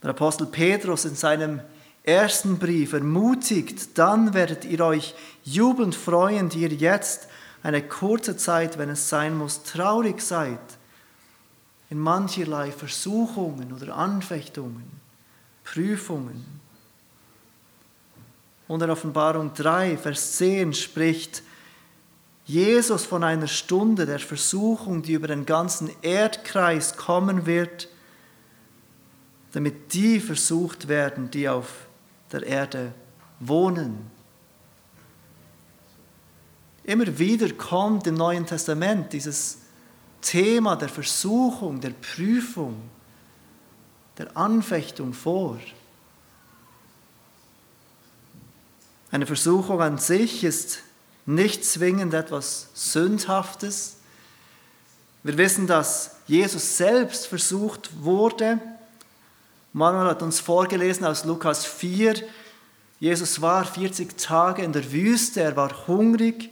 Der 0.02 0.12
Apostel 0.12 0.48
Petrus 0.48 1.06
in 1.06 1.16
seinem 1.16 1.62
ersten 2.04 2.60
Brief 2.60 2.94
ermutigt, 2.94 3.98
dann 3.98 4.34
werdet 4.34 4.66
ihr 4.66 4.82
euch 4.82 5.16
jubelnd 5.44 5.96
freuen, 5.96 6.50
die 6.50 6.62
ihr 6.62 6.74
jetzt 6.74 7.28
eine 7.64 7.82
kurze 7.82 8.36
Zeit, 8.36 8.78
wenn 8.78 8.90
es 8.90 9.08
sein 9.08 9.38
muss, 9.38 9.64
traurig 9.64 10.22
seid, 10.22 10.60
in 11.90 11.98
mancherlei 11.98 12.72
Versuchungen 12.72 13.72
oder 13.72 13.96
Anfechtungen, 13.96 14.92
Prüfungen. 15.64 16.63
Und 18.68 18.82
in 18.82 18.90
Offenbarung 18.90 19.54
3, 19.54 19.98
Vers 19.98 20.38
10 20.38 20.74
spricht 20.74 21.44
Jesus 22.46 23.06
von 23.06 23.24
einer 23.24 23.48
Stunde 23.48 24.06
der 24.06 24.20
Versuchung, 24.20 25.02
die 25.02 25.14
über 25.14 25.28
den 25.28 25.46
ganzen 25.46 25.90
Erdkreis 26.02 26.98
kommen 26.98 27.46
wird, 27.46 27.88
damit 29.54 29.94
die 29.94 30.20
versucht 30.20 30.88
werden, 30.88 31.30
die 31.32 31.48
auf 31.48 31.88
der 32.32 32.44
Erde 32.44 32.94
wohnen. 33.40 34.12
Immer 36.84 37.18
wieder 37.18 37.50
kommt 37.54 38.08
im 38.08 38.16
Neuen 38.16 38.46
Testament 38.46 39.14
dieses 39.14 39.60
Thema 40.22 40.76
der 40.76 40.90
Versuchung, 40.90 41.80
der 41.80 41.92
Prüfung, 41.92 42.76
der 44.18 44.36
Anfechtung 44.36 45.14
vor. 45.14 45.60
Eine 49.14 49.28
Versuchung 49.28 49.80
an 49.80 50.00
sich 50.00 50.44
ist 50.44 50.80
nicht 51.28 51.64
zwingend 51.64 52.16
etwas 52.16 52.70
Sündhaftes. 52.74 53.98
Wir 55.22 55.38
wissen, 55.38 55.68
dass 55.68 56.16
Jesus 56.26 56.78
selbst 56.78 57.28
versucht 57.28 57.92
wurde. 58.02 58.60
Manuel 59.72 60.08
hat 60.08 60.24
uns 60.24 60.40
vorgelesen 60.40 61.06
aus 61.06 61.26
Lukas 61.26 61.64
4. 61.64 62.24
Jesus 63.00 63.40
war 63.40 63.66
40 63.66 64.18
Tage 64.18 64.64
in 64.64 64.74
der 64.74 64.92
Wüste, 64.92 65.42
er 65.42 65.56
war 65.56 65.86
hungrig. 65.86 66.50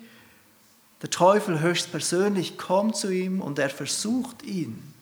Der 1.02 1.10
Teufel 1.10 1.62
höchstpersönlich 1.62 2.60
kommt 2.60 2.96
zu 2.96 3.10
ihm 3.10 3.42
und 3.42 3.58
er 3.58 3.72
versucht 3.72 4.44
ihn. 4.44 4.94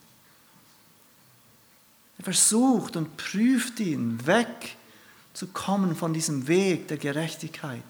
Er 2.16 2.24
versucht 2.24 2.96
und 2.96 3.18
prüft 3.18 3.80
ihn, 3.80 4.18
wegzukommen 5.40 5.96
von 5.96 6.12
diesem 6.12 6.46
Weg 6.46 6.88
der 6.88 6.98
Gerechtigkeit 6.98 7.82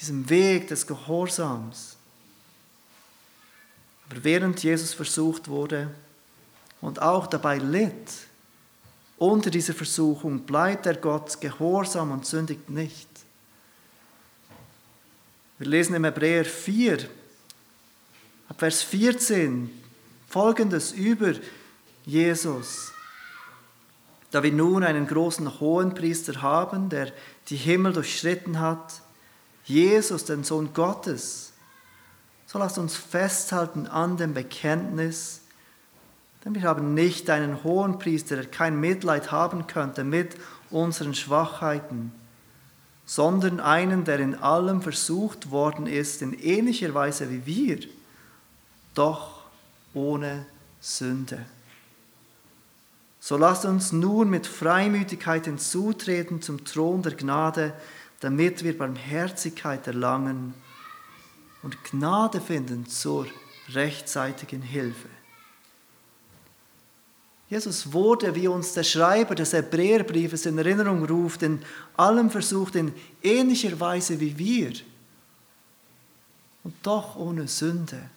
diesem 0.00 0.28
Weg 0.28 0.68
des 0.68 0.86
Gehorsams. 0.86 1.96
Aber 4.10 4.22
während 4.22 4.62
Jesus 4.62 4.92
versucht 4.92 5.48
wurde 5.48 5.90
und 6.82 7.00
auch 7.00 7.26
dabei 7.26 7.56
litt, 7.56 8.12
unter 9.16 9.48
dieser 9.48 9.72
Versuchung 9.72 10.40
bleibt 10.40 10.84
er 10.84 10.96
Gott 10.96 11.40
gehorsam 11.40 12.10
und 12.10 12.26
sündigt 12.26 12.68
nicht. 12.68 13.08
Wir 15.58 15.68
lesen 15.68 15.94
im 15.94 16.04
Hebräer 16.04 16.44
4, 16.44 17.08
ab 18.50 18.58
Vers 18.58 18.82
14, 18.82 19.70
folgendes 20.28 20.92
über 20.92 21.32
Jesus. 22.04 22.92
Da 24.30 24.42
wir 24.42 24.52
nun 24.52 24.82
einen 24.82 25.06
großen 25.06 25.60
Hohenpriester 25.60 26.42
haben, 26.42 26.88
der 26.88 27.12
die 27.48 27.56
Himmel 27.56 27.92
durchschritten 27.92 28.60
hat, 28.60 29.00
Jesus, 29.64 30.24
den 30.24 30.44
Sohn 30.44 30.72
Gottes. 30.72 31.52
So 32.46 32.58
lasst 32.58 32.78
uns 32.78 32.96
festhalten 32.96 33.86
an 33.86 34.16
dem 34.16 34.34
Bekenntnis, 34.34 35.40
denn 36.44 36.54
wir 36.54 36.62
haben 36.62 36.94
nicht 36.94 37.28
einen 37.28 37.64
hohen 37.64 37.98
Priester, 37.98 38.36
der 38.36 38.46
kein 38.46 38.78
Mitleid 38.78 39.32
haben 39.32 39.66
könnte 39.66 40.04
mit 40.04 40.36
unseren 40.70 41.14
Schwachheiten, 41.14 42.12
sondern 43.04 43.58
einen, 43.58 44.04
der 44.04 44.20
in 44.20 44.36
allem 44.36 44.80
versucht 44.80 45.50
worden 45.50 45.88
ist, 45.88 46.22
in 46.22 46.32
ähnlicher 46.34 46.94
Weise 46.94 47.30
wie 47.30 47.46
wir, 47.46 47.80
doch 48.94 49.42
ohne 49.92 50.46
Sünde. 50.80 51.44
So 53.26 53.36
lasst 53.36 53.64
uns 53.64 53.90
nun 53.90 54.30
mit 54.30 54.46
Freimütigkeit 54.46 55.46
hinzutreten 55.46 56.42
zum 56.42 56.64
Thron 56.64 57.02
der 57.02 57.16
Gnade, 57.16 57.74
damit 58.20 58.62
wir 58.62 58.78
Barmherzigkeit 58.78 59.84
erlangen 59.88 60.54
und 61.64 61.82
Gnade 61.82 62.40
finden 62.40 62.86
zur 62.86 63.26
rechtzeitigen 63.70 64.62
Hilfe. 64.62 65.08
Jesus 67.50 67.92
wurde, 67.92 68.36
wie 68.36 68.46
uns 68.46 68.74
der 68.74 68.84
Schreiber 68.84 69.34
des 69.34 69.54
Hebräerbriefes 69.54 70.46
in 70.46 70.56
Erinnerung 70.58 71.04
ruft, 71.04 71.42
in 71.42 71.60
allem 71.96 72.30
versucht, 72.30 72.76
in 72.76 72.94
ähnlicher 73.24 73.80
Weise 73.80 74.20
wie 74.20 74.38
wir 74.38 74.72
und 76.62 76.74
doch 76.84 77.16
ohne 77.16 77.48
Sünde. 77.48 78.08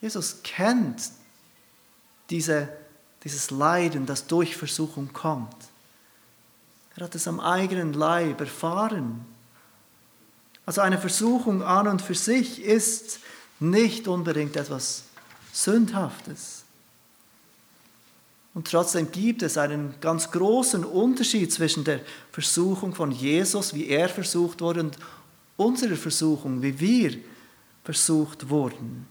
Jesus 0.00 0.40
kennt 0.42 1.10
diese, 2.30 2.70
dieses 3.24 3.50
Leiden, 3.50 4.06
das 4.06 4.26
durch 4.26 4.56
Versuchung 4.56 5.12
kommt. 5.12 5.54
Er 6.96 7.04
hat 7.04 7.14
es 7.14 7.28
am 7.28 7.40
eigenen 7.40 7.92
Leib 7.92 8.40
erfahren. 8.40 9.24
Also 10.66 10.80
eine 10.80 10.98
Versuchung 10.98 11.62
an 11.62 11.88
und 11.88 12.02
für 12.02 12.14
sich 12.14 12.62
ist 12.62 13.20
nicht 13.60 14.08
unbedingt 14.08 14.56
etwas 14.56 15.04
Sündhaftes. 15.52 16.62
Und 18.54 18.70
trotzdem 18.70 19.10
gibt 19.10 19.42
es 19.42 19.56
einen 19.56 19.94
ganz 20.00 20.30
großen 20.30 20.84
Unterschied 20.84 21.52
zwischen 21.52 21.84
der 21.84 22.00
Versuchung 22.30 22.94
von 22.94 23.10
Jesus, 23.10 23.72
wie 23.74 23.88
er 23.88 24.08
versucht 24.08 24.60
wurde, 24.60 24.80
und 24.80 24.98
unserer 25.56 25.96
Versuchung, 25.96 26.60
wie 26.60 26.78
wir 26.78 27.18
versucht 27.82 28.50
wurden. 28.50 29.06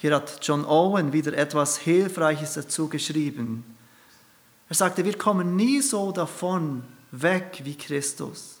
Hier 0.00 0.14
hat 0.14 0.38
John 0.40 0.64
Owen 0.64 1.12
wieder 1.12 1.34
etwas 1.34 1.76
Hilfreiches 1.76 2.54
dazu 2.54 2.88
geschrieben. 2.88 3.76
Er 4.70 4.74
sagte, 4.74 5.04
wir 5.04 5.18
kommen 5.18 5.56
nie 5.56 5.82
so 5.82 6.10
davon 6.10 6.84
weg 7.10 7.60
wie 7.64 7.76
Christus. 7.76 8.56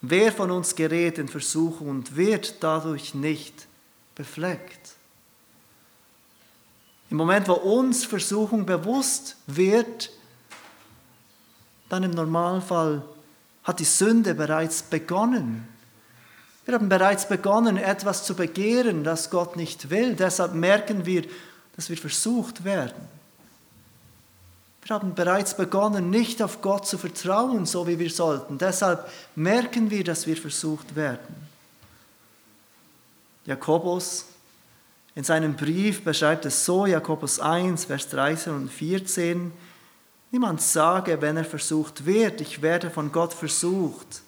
Wer 0.00 0.32
von 0.32 0.50
uns 0.50 0.74
gerät 0.74 1.18
in 1.18 1.28
Versuchung 1.28 1.90
und 1.90 2.16
wird 2.16 2.62
dadurch 2.62 3.12
nicht 3.12 3.66
befleckt? 4.14 4.94
Im 7.10 7.18
Moment, 7.18 7.48
wo 7.48 7.52
uns 7.52 8.06
Versuchung 8.06 8.64
bewusst 8.64 9.36
wird, 9.46 10.10
dann 11.90 12.04
im 12.04 12.12
Normalfall 12.12 13.02
hat 13.62 13.78
die 13.78 13.84
Sünde 13.84 14.34
bereits 14.34 14.82
begonnen. 14.82 15.68
Wir 16.64 16.74
haben 16.74 16.88
bereits 16.88 17.26
begonnen, 17.26 17.76
etwas 17.76 18.24
zu 18.24 18.34
begehren, 18.34 19.02
das 19.02 19.30
Gott 19.30 19.56
nicht 19.56 19.90
will. 19.90 20.14
Deshalb 20.14 20.54
merken 20.54 21.06
wir, 21.06 21.24
dass 21.74 21.90
wir 21.90 21.96
versucht 21.96 22.64
werden. 22.64 23.08
Wir 24.84 24.96
haben 24.96 25.14
bereits 25.14 25.56
begonnen, 25.56 26.10
nicht 26.10 26.42
auf 26.42 26.60
Gott 26.60 26.86
zu 26.86 26.98
vertrauen, 26.98 27.66
so 27.66 27.86
wie 27.86 27.98
wir 27.98 28.10
sollten. 28.10 28.58
Deshalb 28.58 29.08
merken 29.36 29.90
wir, 29.90 30.04
dass 30.04 30.26
wir 30.26 30.36
versucht 30.36 30.94
werden. 30.96 31.34
Jakobus 33.44 34.26
in 35.14 35.24
seinem 35.24 35.54
Brief 35.54 36.02
beschreibt 36.02 36.46
es 36.46 36.64
so, 36.64 36.86
Jakobus 36.86 37.38
1, 37.38 37.84
Vers 37.84 38.08
13 38.08 38.54
und 38.54 38.68
14, 38.70 39.52
niemand 40.30 40.62
sage, 40.62 41.20
wenn 41.20 41.36
er 41.36 41.44
versucht 41.44 42.06
wird, 42.06 42.40
ich 42.40 42.62
werde 42.62 42.90
von 42.90 43.12
Gott 43.12 43.34
versucht. 43.34 44.22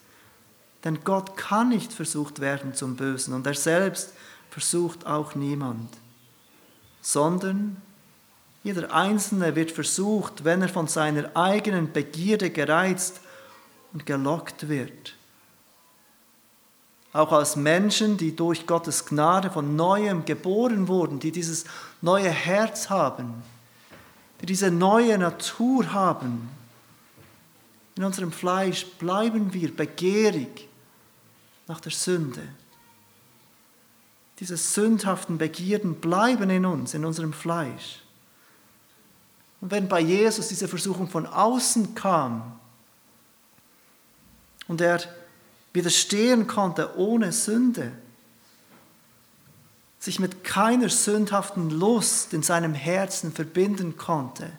Denn 0.84 1.02
Gott 1.02 1.36
kann 1.36 1.70
nicht 1.70 1.92
versucht 1.92 2.40
werden 2.40 2.74
zum 2.74 2.96
Bösen 2.96 3.34
und 3.34 3.46
er 3.46 3.54
selbst 3.54 4.12
versucht 4.50 5.06
auch 5.06 5.34
niemand, 5.34 5.88
sondern 7.00 7.76
jeder 8.62 8.94
Einzelne 8.94 9.56
wird 9.56 9.72
versucht, 9.72 10.44
wenn 10.44 10.62
er 10.62 10.68
von 10.68 10.86
seiner 10.86 11.36
eigenen 11.36 11.92
Begierde 11.92 12.50
gereizt 12.50 13.20
und 13.92 14.06
gelockt 14.06 14.68
wird 14.68 15.14
auch 17.14 17.30
als 17.30 17.54
Menschen, 17.54 18.16
die 18.16 18.34
durch 18.34 18.66
Gottes 18.66 19.06
Gnade 19.06 19.48
von 19.48 19.76
neuem 19.76 20.24
geboren 20.24 20.88
wurden, 20.88 21.20
die 21.20 21.30
dieses 21.30 21.64
neue 22.02 22.28
Herz 22.28 22.90
haben, 22.90 23.34
die 24.40 24.46
diese 24.46 24.72
neue 24.72 25.16
Natur 25.16 25.92
haben. 25.92 26.50
In 27.96 28.02
unserem 28.02 28.32
Fleisch 28.32 28.84
bleiben 28.98 29.54
wir 29.54 29.74
begierig 29.74 30.68
nach 31.66 31.80
der 31.80 31.92
Sünde. 31.92 32.42
Diese 34.40 34.56
sündhaften 34.56 35.38
Begierden 35.38 36.00
bleiben 36.00 36.50
in 36.50 36.66
uns, 36.66 36.94
in 36.94 37.04
unserem 37.04 37.32
Fleisch. 37.32 38.02
Und 39.60 39.70
wenn 39.70 39.88
bei 39.88 40.00
Jesus 40.00 40.48
diese 40.48 40.68
Versuchung 40.68 41.08
von 41.08 41.26
außen 41.26 41.94
kam 41.94 42.58
und 44.66 44.80
er 44.80 45.00
widerstehen 45.72 46.46
konnte 46.46 46.98
ohne 46.98 47.32
Sünde, 47.32 47.92
sich 49.98 50.18
mit 50.18 50.44
keiner 50.44 50.90
sündhaften 50.90 51.70
Lust 51.70 52.34
in 52.34 52.42
seinem 52.42 52.74
Herzen 52.74 53.32
verbinden 53.32 53.96
konnte, 53.96 54.52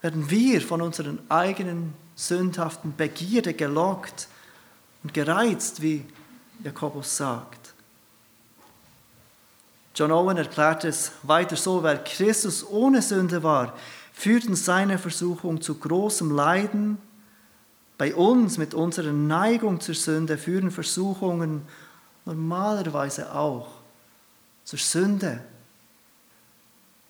werden 0.00 0.30
wir 0.30 0.62
von 0.62 0.80
unseren 0.80 1.18
eigenen 1.30 1.92
sündhaften 2.16 2.96
Begierde 2.96 3.52
gelockt 3.52 4.28
und 5.02 5.14
gereizt, 5.14 5.82
wie 5.82 6.04
Jakobus 6.62 7.16
sagt. 7.16 7.72
John 9.94 10.12
Owen 10.12 10.36
erklärt 10.36 10.84
es 10.84 11.12
weiter 11.22 11.56
so, 11.56 11.82
weil 11.82 12.02
Christus 12.04 12.66
ohne 12.66 13.02
Sünde 13.02 13.42
war, 13.42 13.76
führten 14.12 14.54
seine 14.54 14.98
Versuchung 14.98 15.60
zu 15.60 15.74
großem 15.74 16.30
Leiden 16.30 16.98
bei 18.00 18.14
uns 18.14 18.56
mit 18.56 18.72
unserer 18.72 19.12
Neigung 19.12 19.78
zur 19.78 19.94
Sünde 19.94 20.38
führen 20.38 20.70
Versuchungen 20.70 21.66
normalerweise 22.24 23.34
auch 23.34 23.68
zur 24.64 24.78
Sünde. 24.78 25.44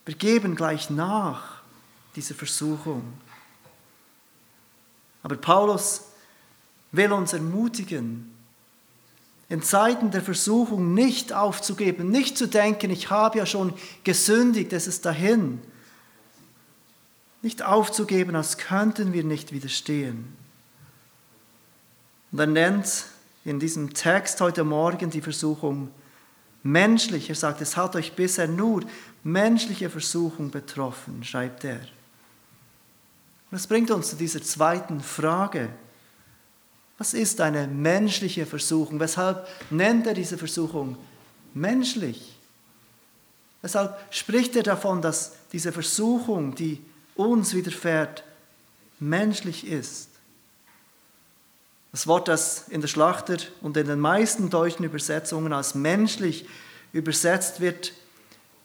Wir 0.05 0.17
geben 0.17 0.57
gleich 0.57 0.91
nach 0.91 1.63
dieser 2.17 2.35
Versuchung. 2.35 3.05
Aber 5.23 5.37
Paulus 5.37 6.10
will 6.93 7.13
uns 7.13 7.33
ermutigen, 7.33 8.35
in 9.49 9.63
Zeiten 9.63 10.13
der 10.13 10.23
Versuchung 10.23 10.95
nicht 10.95 11.33
aufzugeben, 11.33 12.09
nicht 12.09 12.39
zu 12.39 12.47
denken, 12.47 12.91
ich 12.91 13.11
habe 13.11 13.39
ja 13.39 13.47
schon 13.47 13.75
gesündigt, 14.05 14.73
es 14.73 14.87
ist 14.87 15.05
dahin. 15.05 15.61
Nicht 17.43 17.63
aufzugeben, 17.63 18.37
als 18.37 18.59
könnten 18.59 19.13
wir 19.13 19.25
nicht 19.25 19.51
widerstehen. 19.51 20.37
Und 22.31 22.39
er 22.39 22.47
nennt 22.47 23.07
in 23.45 23.59
diesem 23.59 23.93
Text 23.93 24.41
heute 24.41 24.63
Morgen 24.63 25.11
die 25.11 25.21
Versuchung 25.21 25.91
menschlich. 26.63 27.29
Er 27.29 27.35
sagt, 27.35 27.61
es 27.61 27.77
hat 27.77 27.97
euch 27.97 28.13
bisher 28.13 28.47
nur 28.47 28.85
menschliche 29.25 29.91
Versuchung 29.91 30.51
betroffen, 30.53 31.25
schreibt 31.25 31.65
er. 31.65 31.81
Und 31.81 33.57
das 33.59 33.67
bringt 33.67 33.91
uns 33.91 34.11
zu 34.11 34.17
dieser 34.17 34.43
zweiten 34.43 35.01
Frage. 35.01 35.71
Was 37.01 37.15
ist 37.15 37.41
eine 37.41 37.67
menschliche 37.67 38.45
Versuchung? 38.45 39.01
Weshalb 39.01 39.49
nennt 39.71 40.07
er 40.07 40.13
diese 40.13 40.37
Versuchung 40.37 40.99
menschlich? 41.55 42.37
Weshalb 43.63 43.99
spricht 44.11 44.55
er 44.55 44.65
davon, 44.65 45.01
dass 45.01 45.33
diese 45.51 45.73
Versuchung, 45.73 46.55
die 46.55 46.85
uns 47.15 47.55
widerfährt, 47.55 48.23
menschlich 48.99 49.67
ist? 49.67 50.11
Das 51.91 52.07
Wort, 52.07 52.29
das 52.29 52.69
in 52.69 52.83
der 52.83 52.89
Schlachter 52.89 53.39
und 53.63 53.79
in 53.79 53.87
den 53.87 53.99
meisten 53.99 54.51
deutschen 54.51 54.85
Übersetzungen 54.85 55.55
als 55.55 55.75
menschlich 55.75 56.47
übersetzt 56.93 57.61
wird, 57.61 57.95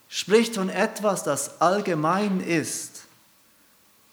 spricht 0.10 0.56
von 0.56 0.68
etwas, 0.68 1.24
das 1.24 1.62
allgemein 1.62 2.42
ist. 2.42 3.04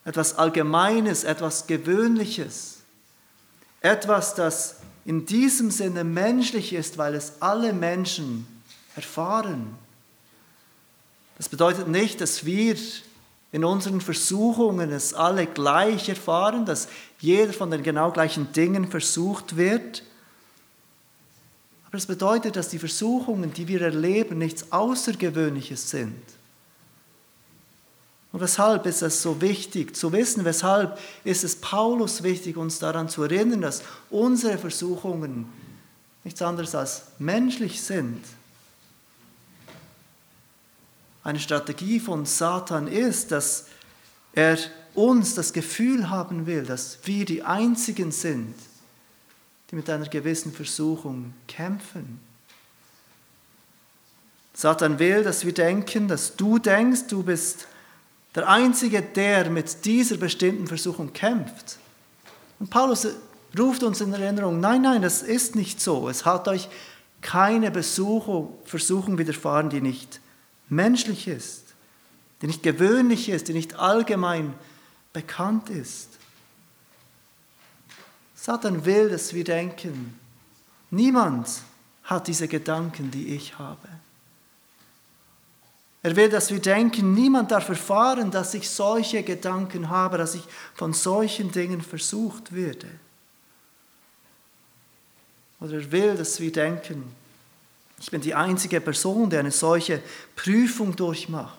Etwas 0.05 0.39
Allgemeines, 0.39 1.25
etwas 1.25 1.67
Gewöhnliches. 1.67 2.72
Etwas, 3.83 4.35
das 4.35 4.77
in 5.05 5.27
diesem 5.27 5.71
Sinne 5.71 6.05
menschlich 6.05 6.73
ist, 6.73 6.99
weil 6.99 7.15
es 7.15 7.35
alle 7.41 7.73
Menschen 7.73 8.47
erfahren. 8.95 9.77
Das 11.37 11.49
bedeutet 11.49 11.89
nicht, 11.89 12.21
dass 12.21 12.45
wir 12.45 12.77
in 13.51 13.65
unseren 13.65 14.01
Versuchungen 14.01 14.91
es 14.93 15.13
alle 15.13 15.47
gleich 15.47 16.09
erfahren, 16.09 16.65
dass 16.65 16.89
jeder 17.19 17.53
von 17.53 17.71
den 17.71 17.83
genau 17.83 18.13
gleichen 18.13 18.53
Dingen 18.53 18.89
versucht 18.89 19.57
wird. 19.57 20.05
Aber 21.87 21.99
es 21.99 22.07
bedeutet, 22.07 22.57
dass 22.57 22.69
die 22.69 22.79
Versuchungen, 22.79 23.53
die 23.53 23.69
wir 23.69 23.83
erleben, 23.83 24.39
nichts 24.39 24.71
Außergewöhnliches 24.71 25.91
sind. 25.91 26.23
Und 28.33 28.41
weshalb 28.41 28.87
ist 28.87 29.03
es 29.03 29.21
so 29.21 29.41
wichtig 29.43 29.95
zu 29.95 30.11
wissen, 30.13 30.45
weshalb 30.47 30.99
ist 31.23 31.45
es 31.45 31.57
Paulus 31.57 32.23
wichtig, 32.23 32.57
uns 32.57 32.79
daran 32.79 33.11
zu 33.11 33.23
erinnern, 33.25 33.61
dass 33.61 33.83
unsere 34.09 34.57
Versuchungen 34.57 35.47
nichts 36.25 36.41
anderes 36.41 36.75
als 36.75 37.03
menschlich 37.19 37.83
sind. 37.83 38.25
Eine 41.23 41.41
Strategie 41.41 42.01
von 42.01 42.25
Satan 42.25 42.89
ist, 42.89 43.33
dass 43.33 43.67
er 44.33 44.59
uns 44.95 45.35
das 45.35 45.53
Gefühl 45.53 46.09
haben 46.09 46.47
will, 46.47 46.65
dass 46.65 46.99
wir 47.05 47.27
die 47.27 47.43
Einzigen 47.43 48.13
sind, 48.13 48.55
die 49.71 49.77
mit 49.77 49.89
einer 49.91 50.09
gewissen 50.09 50.53
Versuchung 50.53 51.35
kämpfen. 51.47 52.19
Satan 54.55 54.99
will, 54.99 55.23
dass 55.23 55.45
wir 55.45 55.55
denken, 55.55 56.09
dass 56.09 56.37
du 56.37 56.59
denkst, 56.59 57.07
du 57.09 57.23
bist 57.23 57.67
der 58.35 58.49
Einzige, 58.49 59.03
der 59.03 59.51
mit 59.51 59.85
dieser 59.85 60.17
bestimmten 60.17 60.67
Versuchung 60.67 61.13
kämpft. 61.13 61.79
Und 62.59 62.71
Paulus 62.71 63.07
ruft 63.59 63.83
uns 63.83 64.01
in 64.01 64.13
Erinnerung, 64.13 64.61
nein, 64.61 64.83
nein, 64.83 65.03
das 65.03 65.23
ist 65.23 65.55
nicht 65.55 65.81
so. 65.81 66.09
Es 66.09 66.25
hat 66.25 66.49
euch 66.49 66.69
keine 67.21 67.71
Besuchung, 67.71 68.59
Versuchung 68.65 69.19
widerfahren, 69.19 69.71
die 69.71 69.81
nicht 69.81 70.21
menschlich 70.69 71.29
ist, 71.29 71.75
die 72.41 72.47
nicht 72.47 72.63
gewöhnlich 72.63 73.29
ist, 73.29 73.49
die 73.49 73.53
nicht 73.53 73.79
allgemein 73.79 74.55
bekannt 75.13 75.69
ist. 75.69 76.09
Satan 78.35 78.85
will, 78.85 79.09
dass 79.09 79.35
wir 79.35 79.45
denken, 79.45 80.19
niemand 80.91 81.49
hat 82.05 82.27
diese 82.27 82.49
Gedanken, 82.49 83.11
die 83.11 83.35
ich 83.37 83.59
habe. 83.59 83.89
Er 86.03 86.17
will, 86.17 86.29
dass 86.29 86.51
wir 86.51 86.59
denken, 86.59 87.15
niemand 87.15 87.53
darf 87.53 87.69
erfahren, 87.69 88.31
dass 88.31 88.55
ich 88.55 88.69
solche 88.69 89.23
Gedanken 89.23 89.89
habe, 89.89 90.19
dass 90.19 90.35
ich 90.35 90.43
von 90.75 90.93
solchen 90.93 91.53
Dingen 91.53 91.81
versucht 91.81 92.53
werde. 92.53 92.89
Oder 95.61 95.75
er 95.75 95.93
will, 95.93 96.17
dass 96.17 96.41
wir 96.41 96.51
denken, 96.51 97.05
ich 98.01 98.11
bin 98.11 98.21
die 98.21 98.35
einzige 98.35 98.81
Person, 98.81 99.31
die 99.31 99.37
eine 99.37 99.53
solche 99.53 100.03
Prüfung 100.35 100.97
durchmacht. 100.97 101.57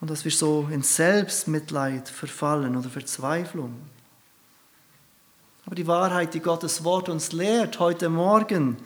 Und 0.00 0.08
dass 0.08 0.24
wir 0.24 0.32
so 0.32 0.66
in 0.70 0.82
Selbstmitleid 0.82 2.08
verfallen 2.08 2.74
oder 2.74 2.88
Verzweiflung. 2.88 3.74
Aber 5.66 5.74
die 5.74 5.86
Wahrheit, 5.86 6.32
die 6.32 6.40
Gottes 6.40 6.82
Wort 6.84 7.10
uns 7.10 7.32
lehrt 7.32 7.78
heute 7.78 8.08
Morgen, 8.08 8.78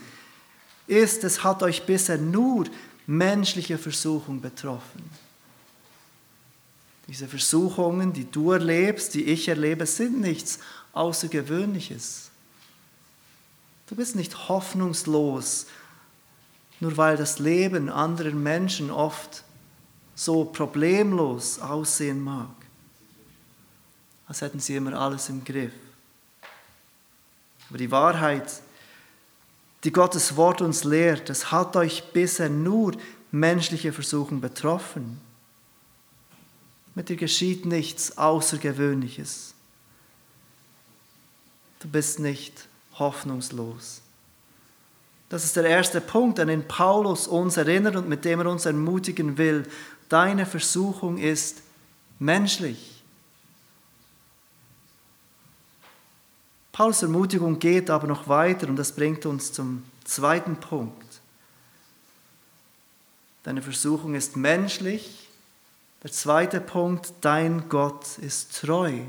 ist, 0.89 1.23
es 1.23 1.45
hat 1.45 1.63
euch 1.63 1.87
bisher 1.87 2.19
nur 2.19 2.65
menschliche 3.07 3.79
Versuchung 3.79 4.41
betroffen. 4.41 5.03
Diese 7.09 7.27
Versuchungen, 7.27 8.13
die 8.13 8.31
du 8.31 8.53
erlebst, 8.53 9.15
die 9.15 9.25
ich 9.25 9.49
erlebe, 9.49 9.87
sind 9.87 10.21
nichts 10.21 10.61
Außergewöhnliches. 10.93 12.31
Du 13.89 13.97
bist 13.97 14.15
nicht 14.17 14.49
hoffnungslos, 14.49 15.67
nur 16.81 16.97
weil 16.97 17.17
das 17.17 17.39
Leben 17.39 17.89
anderer 17.89 18.31
Menschen 18.31 18.91
oft 18.91 19.45
so 20.15 20.45
problemlos 20.45 21.59
aussehen 21.59 22.23
mag, 22.23 22.51
als 24.27 24.41
hätten 24.41 24.61
sie 24.61 24.77
immer 24.77 24.95
alles 24.95 25.29
im 25.29 25.45
Griff. 25.45 25.73
Aber 27.69 27.79
die 27.79 27.91
Wahrheit, 27.91 28.63
die 29.85 29.93
Gottes 29.93 30.37
Wort 30.37 30.61
uns 30.61 30.85
lehrt, 30.85 31.29
es 31.31 31.51
hat 31.51 31.77
euch 31.77 32.13
bisher 32.13 32.49
nur 32.49 32.93
menschliche 33.31 33.93
Versuchung 33.93 34.41
betroffen. 34.41 35.21
Mit 36.95 37.09
dir 37.09 37.17
geschieht 37.17 37.65
nichts 37.65 38.19
Außergewöhnliches. 38.19 39.55
Du 41.81 41.89
bist 41.89 42.21
nicht 42.21 42.69
hoffnungslos. 42.99 44.03
Das 45.29 45.45
ist 45.45 45.57
der 45.57 45.65
erste 45.65 46.03
Punkt, 46.03 46.39
an 46.39 46.49
den 46.49 46.69
Paulus 46.69 47.27
uns 47.27 47.57
erinnert 47.57 47.97
und 47.97 48.09
mit 48.09 48.25
dem 48.25 48.41
er 48.41 48.47
uns 48.47 48.67
ermutigen 48.67 49.39
will. 49.39 49.67
Deine 50.11 50.45
Versuchung 50.45 51.17
ist 51.17 51.63
menschlich. 52.19 52.92
Paulus 56.73 57.03
Ermutigung 57.03 57.59
geht 57.59 57.91
aber 57.91 58.07
noch 58.07 58.29
weiter 58.29 58.67
und 58.69 58.77
das 58.77 58.93
bringt 58.93 59.27
uns 59.27 59.53
zum 59.53 59.85
zweiten 60.05 60.57
Punkt. 60.57 61.21
Deine 63.43 63.61
Versuchung 63.61 64.15
ist 64.15 64.37
menschlich. 64.37 65.29
Der 66.03 66.11
zweite 66.11 66.61
Punkt, 66.61 67.13
dein 67.21 67.69
Gott 67.69 68.19
ist 68.19 68.61
treu. 68.61 69.01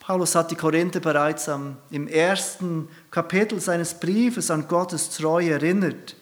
Paulus 0.00 0.34
hat 0.34 0.50
die 0.50 0.56
Korinther 0.56 0.98
bereits 1.00 1.48
im 1.90 2.08
ersten 2.08 2.88
Kapitel 3.10 3.60
seines 3.60 3.94
Briefes 3.94 4.50
an 4.50 4.66
Gottes 4.66 5.10
Treue 5.10 5.50
erinnert. 5.50 6.16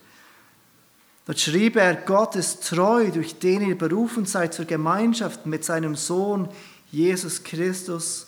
Dort 1.27 1.41
schrieb 1.41 1.77
er, 1.77 1.95
Gott 1.95 2.37
ist 2.37 2.69
treu, 2.69 3.11
durch 3.11 3.39
den 3.39 3.63
ihr 3.67 3.79
berufen 3.79 4.27
seid 4.27 4.53
zur 4.53 4.67
Gemeinschaft 4.67 5.47
mit 5.47 5.65
seinem 5.65 5.97
Sohn 5.97 6.49
Jesus 6.91 7.43
Christus, 7.43 8.28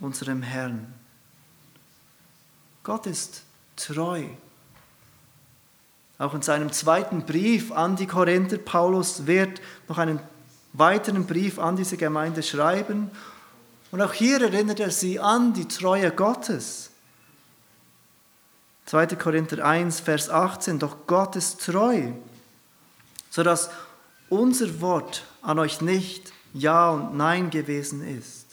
unserem 0.00 0.42
Herrn. 0.42 0.92
Gott 2.82 3.06
ist 3.06 3.42
treu. 3.76 4.24
Auch 6.18 6.34
in 6.34 6.42
seinem 6.42 6.70
zweiten 6.72 7.24
Brief 7.24 7.72
an 7.72 7.96
die 7.96 8.06
Korinther, 8.06 8.58
Paulus 8.58 9.26
wird 9.26 9.60
noch 9.88 9.98
einen 9.98 10.20
weiteren 10.72 11.26
Brief 11.26 11.58
an 11.58 11.76
diese 11.76 11.96
Gemeinde 11.96 12.42
schreiben 12.42 13.10
und 13.90 14.02
auch 14.02 14.12
hier 14.12 14.40
erinnert 14.40 14.80
er 14.80 14.90
sie 14.90 15.20
an 15.20 15.52
die 15.52 15.68
Treue 15.68 16.10
Gottes. 16.10 16.90
2. 18.86 19.06
Korinther 19.16 19.64
1, 19.64 20.00
Vers 20.00 20.28
18, 20.28 20.78
doch 20.78 21.06
Gott 21.06 21.36
ist 21.36 21.64
treu, 21.64 22.12
sodass 23.30 23.70
unser 24.28 24.80
Wort 24.80 25.24
an 25.42 25.58
euch 25.58 25.80
nicht 25.80 26.32
Ja 26.52 26.90
und 26.90 27.16
Nein 27.16 27.50
gewesen 27.50 28.06
ist. 28.06 28.43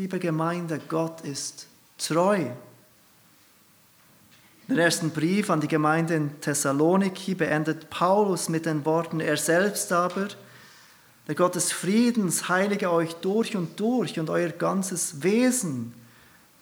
Liebe 0.00 0.18
Gemeinde, 0.18 0.80
Gott 0.88 1.20
ist 1.20 1.66
treu. 1.98 2.46
Den 4.66 4.78
ersten 4.78 5.10
Brief 5.10 5.50
an 5.50 5.60
die 5.60 5.68
Gemeinde 5.68 6.14
in 6.14 6.40
Thessaloniki 6.40 7.34
beendet 7.34 7.90
Paulus 7.90 8.48
mit 8.48 8.64
den 8.64 8.86
Worten, 8.86 9.20
er 9.20 9.36
selbst 9.36 9.92
aber, 9.92 10.28
der 11.28 11.34
Gott 11.34 11.54
des 11.54 11.70
Friedens 11.70 12.48
heilige 12.48 12.90
euch 12.90 13.12
durch 13.16 13.58
und 13.58 13.78
durch 13.78 14.18
und 14.18 14.30
euer 14.30 14.48
ganzes 14.48 15.22
Wesen, 15.22 15.92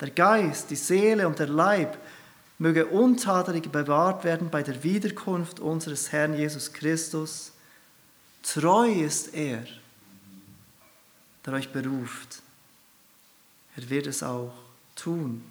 der 0.00 0.10
Geist, 0.10 0.70
die 0.70 0.74
Seele 0.74 1.28
und 1.28 1.38
der 1.38 1.46
Leib, 1.46 1.96
möge 2.58 2.86
untadelig 2.86 3.70
bewahrt 3.70 4.24
werden 4.24 4.50
bei 4.50 4.64
der 4.64 4.82
Wiederkunft 4.82 5.60
unseres 5.60 6.10
Herrn 6.10 6.34
Jesus 6.36 6.72
Christus. 6.72 7.52
Treu 8.42 8.90
ist 8.90 9.32
er, 9.32 9.62
der 11.46 11.52
euch 11.52 11.70
beruft. 11.70 12.42
Er 13.78 13.88
wird 13.90 14.08
es 14.08 14.24
auch 14.24 14.50
tun. 14.96 15.44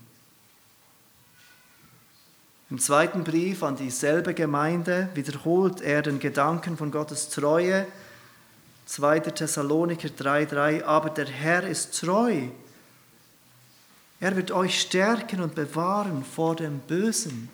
Im 2.70 2.78
zweiten 2.78 3.24
Brief 3.24 3.64
an 3.64 3.78
dieselbe 3.78 4.34
Gemeinde 4.34 5.08
wiederholt 5.14 5.80
er 5.80 6.02
den 6.02 6.20
Gedanken 6.20 6.76
von 6.76 6.92
Gottes 6.92 7.30
Treue 7.30 7.88
2. 8.86 9.22
Thessaloniker 9.22 10.10
3,3 10.10 10.84
Aber 10.84 11.10
der 11.10 11.28
Herr 11.28 11.66
ist 11.66 11.98
treu. 12.02 12.50
Er 14.20 14.36
wird 14.36 14.52
euch 14.52 14.82
stärken 14.82 15.40
und 15.40 15.56
bewahren 15.56 16.26
vor 16.26 16.58
dem 16.58 16.80
Bösen. 16.80 17.48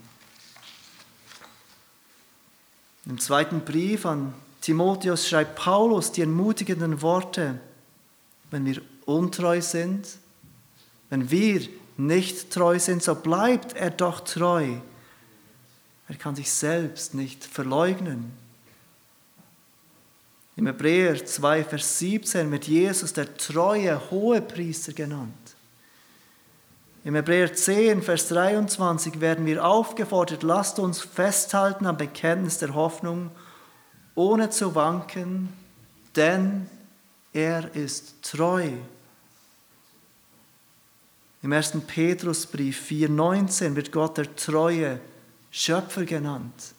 Im 3.06 3.20
zweiten 3.20 3.60
Brief 3.62 4.08
an 4.08 4.34
Timotheus 4.62 5.30
schreibt 5.30 5.56
Paulus 5.56 6.12
die 6.12 6.22
ermutigenden 6.22 7.04
Worte, 7.04 7.60
wenn 8.50 8.66
wir 8.66 8.82
untreu 9.06 9.62
sind, 9.62 10.23
wenn 11.14 11.30
wir 11.30 11.62
nicht 11.96 12.50
treu 12.50 12.80
sind, 12.80 13.04
so 13.04 13.14
bleibt 13.14 13.76
er 13.76 13.92
doch 13.92 14.22
treu. 14.22 14.78
Er 16.08 16.16
kann 16.16 16.36
sich 16.36 16.52
selbst 16.52 17.14
nicht 17.14 17.46
verleugnen. 17.46 18.32
Im 20.56 20.66
Hebräer 20.66 21.24
2, 21.24 21.66
Vers 21.66 22.00
17 22.00 22.52
wird 22.52 22.68
Jesus 22.68 23.14
der 23.14 23.38
treue 23.38 24.10
Hohepriester 24.10 24.94
genannt. 24.94 25.56
Im 27.04 27.14
Hebräer 27.14 27.54
10, 27.54 28.02
Vers 28.02 28.30
23 28.30 29.22
werden 29.22 29.46
wir 29.46 29.64
aufgefordert, 29.64 30.42
lasst 30.42 30.80
uns 30.80 31.02
festhalten 31.02 31.86
am 31.86 31.98
Bekenntnis 31.98 32.58
der 32.58 32.74
Hoffnung, 32.74 33.30
ohne 34.16 34.50
zu 34.50 34.74
wanken, 34.74 35.50
denn 36.16 36.68
er 37.34 37.76
ist 37.76 38.16
treu. 38.24 38.72
Im 41.44 41.52
1. 41.52 41.74
Petrusbrief 41.86 42.80
4, 42.80 43.10
19 43.10 43.76
wird 43.76 43.92
Gott 43.92 44.18
der 44.18 44.34
treue 44.34 45.00
Schöpfer 45.52 46.06
genannt. 46.06 46.74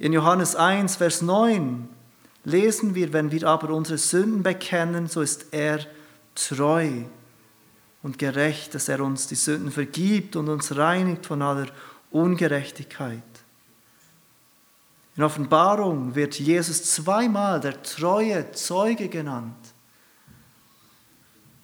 In 0.00 0.12
Johannes 0.12 0.56
1, 0.56 0.96
Vers 0.96 1.22
9 1.22 1.88
lesen 2.42 2.96
wir, 2.96 3.12
wenn 3.12 3.30
wir 3.30 3.46
aber 3.46 3.70
unsere 3.70 3.98
Sünden 3.98 4.42
bekennen, 4.42 5.06
so 5.06 5.20
ist 5.20 5.46
er 5.52 5.86
treu 6.34 7.04
und 8.02 8.18
gerecht, 8.18 8.74
dass 8.74 8.88
er 8.88 9.00
uns 9.00 9.28
die 9.28 9.36
Sünden 9.36 9.70
vergibt 9.70 10.34
und 10.34 10.48
uns 10.48 10.76
reinigt 10.76 11.24
von 11.26 11.40
aller 11.40 11.68
Ungerechtigkeit. 12.10 13.22
In 15.16 15.22
Offenbarung 15.22 16.16
wird 16.16 16.40
Jesus 16.40 16.82
zweimal 16.82 17.60
der 17.60 17.80
treue 17.80 18.50
Zeuge 18.50 19.08
genannt. 19.08 19.54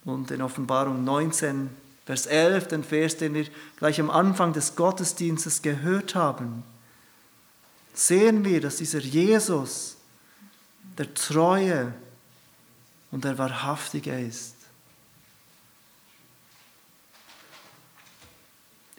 Und 0.05 0.31
in 0.31 0.41
Offenbarung 0.41 1.03
19, 1.03 1.69
Vers 2.05 2.25
11, 2.25 2.67
den 2.67 2.83
Vers, 2.83 3.17
den 3.17 3.33
wir 3.33 3.45
gleich 3.77 3.99
am 3.99 4.09
Anfang 4.09 4.53
des 4.53 4.75
Gottesdienstes 4.75 5.61
gehört 5.61 6.15
haben, 6.15 6.63
sehen 7.93 8.43
wir, 8.43 8.61
dass 8.61 8.77
dieser 8.77 8.99
Jesus 8.99 9.97
der 10.97 11.13
Treue 11.13 11.93
und 13.11 13.23
der 13.23 13.37
Wahrhaftige 13.37 14.19
ist. 14.19 14.55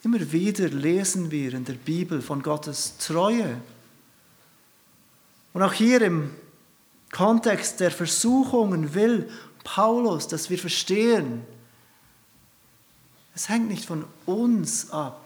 Immer 0.05 0.33
wieder 0.33 0.69
lesen 0.69 1.31
wir 1.31 1.55
in 1.55 1.65
der 1.65 1.75
Bibel 1.75 2.23
von 2.23 2.43
Gottes 2.43 2.99
Treue. 2.99 3.61
Und 5.53 5.63
auch 5.63 5.73
hier 5.73 6.03
im 6.03 6.31
Kontext 7.13 7.79
der 7.79 7.91
Versuchungen 7.91 8.95
will 8.95 9.31
Paulus, 9.65 10.29
dass 10.29 10.51
wir 10.51 10.59
verstehen, 10.59 11.47
es 13.35 13.49
hängt 13.49 13.69
nicht 13.69 13.85
von 13.85 14.05
uns 14.27 14.91
ab, 14.91 15.21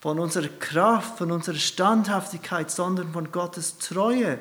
von 0.00 0.18
unserer 0.18 0.48
Kraft, 0.48 1.18
von 1.18 1.30
unserer 1.30 1.56
Standhaftigkeit, 1.56 2.70
sondern 2.70 3.12
von 3.12 3.30
Gottes 3.30 3.78
Treue, 3.78 4.40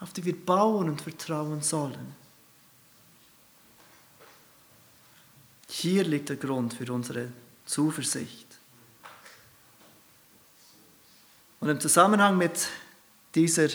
auf 0.00 0.12
die 0.12 0.24
wir 0.24 0.36
bauen 0.36 0.88
und 0.88 1.02
vertrauen 1.02 1.62
sollen. 1.62 2.14
Hier 5.68 6.02
liegt 6.04 6.30
der 6.30 6.36
Grund 6.36 6.74
für 6.74 6.92
unsere 6.92 7.28
Zuversicht. 7.64 8.46
Und 11.60 11.68
im 11.68 11.78
Zusammenhang 11.78 12.36
mit 12.36 12.68
dieser 13.34 13.68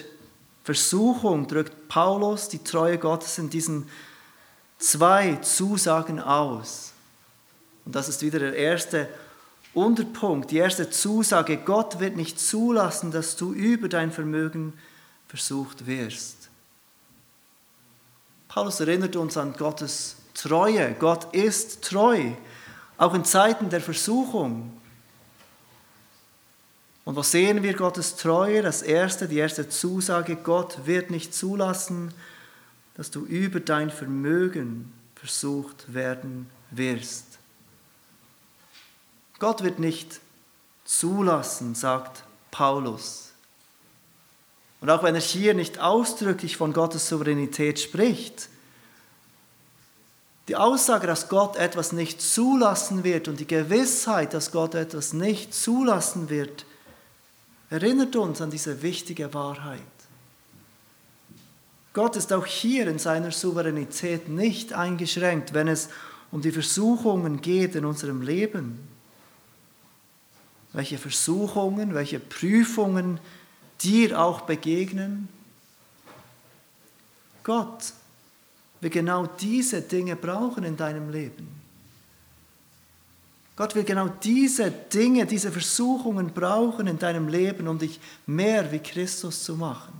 Versuchung 0.65 1.47
drückt 1.47 1.87
Paulus 1.89 2.49
die 2.49 2.63
Treue 2.63 2.97
Gottes 2.97 3.37
in 3.37 3.51
diesen 3.51 3.87
zwei 4.79 5.35
Zusagen 5.35 6.19
aus. 6.19 6.91
Und 7.85 7.93
das 7.93 8.09
ist 8.09 8.23
wieder 8.23 8.39
der 8.39 8.55
erste 8.55 9.07
Unterpunkt, 9.75 10.49
die 10.49 10.57
erste 10.57 10.89
Zusage. 10.89 11.57
Gott 11.57 11.99
wird 11.99 12.15
nicht 12.15 12.39
zulassen, 12.39 13.11
dass 13.11 13.35
du 13.35 13.53
über 13.53 13.89
dein 13.89 14.11
Vermögen 14.11 14.73
versucht 15.27 15.85
wirst. 15.85 16.49
Paulus 18.47 18.79
erinnert 18.79 19.15
uns 19.17 19.37
an 19.37 19.53
Gottes 19.53 20.15
Treue. 20.33 20.95
Gott 20.97 21.31
ist 21.35 21.83
treu, 21.83 22.31
auch 22.97 23.13
in 23.13 23.23
Zeiten 23.23 23.69
der 23.69 23.81
Versuchung. 23.81 24.74
Und 27.05 27.15
was 27.15 27.31
sehen 27.31 27.61
wir 27.61 27.75
Gottes 27.75 28.15
Treue? 28.15 28.63
Das 28.63 28.81
erste, 28.81 29.27
die 29.27 29.37
erste 29.37 29.69
Zusage, 29.69 30.35
Gott 30.35 30.85
wird 30.85 31.11
nicht 31.11 31.35
zulassen, 31.35 32.11
dass 32.95 33.11
du 33.11 33.25
über 33.25 33.59
dein 33.59 33.91
Vermögen 33.91 34.91
versucht 35.13 35.93
werden 35.93 36.49
wirst. 36.71 37.25
Gott 39.37 39.63
wird 39.63 39.79
nicht 39.79 40.19
zulassen, 40.83 41.75
sagt 41.75 42.23
Paulus. 42.49 43.33
Und 44.81 44.89
auch 44.89 45.03
wenn 45.03 45.15
er 45.15 45.21
hier 45.21 45.53
nicht 45.53 45.79
ausdrücklich 45.79 46.57
von 46.57 46.73
Gottes 46.73 47.07
Souveränität 47.07 47.79
spricht, 47.79 48.49
die 50.47 50.55
Aussage, 50.55 51.07
dass 51.07 51.27
Gott 51.27 51.55
etwas 51.55 51.91
nicht 51.91 52.21
zulassen 52.21 53.03
wird 53.03 53.27
und 53.27 53.39
die 53.39 53.47
Gewissheit, 53.47 54.33
dass 54.33 54.51
Gott 54.51 54.75
etwas 54.75 55.13
nicht 55.13 55.53
zulassen 55.53 56.29
wird, 56.29 56.65
erinnert 57.69 58.15
uns 58.15 58.41
an 58.41 58.51
diese 58.51 58.81
wichtige 58.81 59.33
Wahrheit. 59.33 59.81
Gott 61.93 62.15
ist 62.17 62.33
auch 62.33 62.45
hier 62.45 62.87
in 62.87 62.99
seiner 62.99 63.31
Souveränität 63.31 64.27
nicht 64.27 64.73
eingeschränkt, 64.73 65.53
wenn 65.53 65.67
es 65.69 65.89
um 66.31 66.41
die 66.41 66.51
Versuchungen 66.51 67.41
geht 67.41 67.75
in 67.75 67.85
unserem 67.85 68.21
Leben. 68.21 68.79
Welche 70.73 70.97
Versuchungen, 70.97 71.93
welche 71.93 72.19
Prüfungen 72.19 73.19
dir 73.81 74.19
auch 74.19 74.41
begegnen. 74.41 75.29
Gott 77.43 77.93
will 78.81 78.89
genau 78.89 79.27
diese 79.27 79.81
Dinge 79.81 80.15
brauchen 80.15 80.65
in 80.65 80.75
deinem 80.75 81.09
Leben. 81.09 81.64
Gott 83.55 83.73
will 83.73 83.85
genau 83.85 84.09
diese 84.09 84.69
Dinge, 84.69 85.25
diese 85.25 85.51
Versuchungen 85.51 86.33
brauchen 86.33 86.87
in 86.87 86.99
deinem 86.99 87.29
Leben, 87.29 87.67
um 87.67 87.79
dich 87.79 87.99
mehr 88.25 88.71
wie 88.71 88.79
Christus 88.79 89.43
zu 89.43 89.55
machen. 89.55 89.93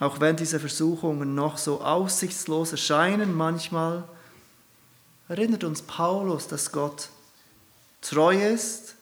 Auch 0.00 0.18
wenn 0.18 0.34
diese 0.34 0.58
Versuchungen 0.58 1.34
noch 1.34 1.58
so 1.58 1.80
aussichtslos 1.82 2.72
erscheinen 2.72 3.36
manchmal, 3.36 4.02
erinnert 5.28 5.62
uns 5.62 5.82
Paulus, 5.82 6.48
dass 6.48 6.72
Gott 6.72 7.10
treu 8.00 8.36
ist 8.36 8.96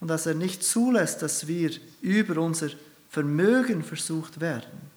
und 0.00 0.08
dass 0.08 0.26
er 0.26 0.34
nicht 0.34 0.62
zulässt, 0.62 1.22
dass 1.22 1.46
wir 1.46 1.72
über 2.02 2.40
unser 2.40 2.68
Vermögen 3.08 3.82
versucht 3.82 4.40
werden. 4.40 4.89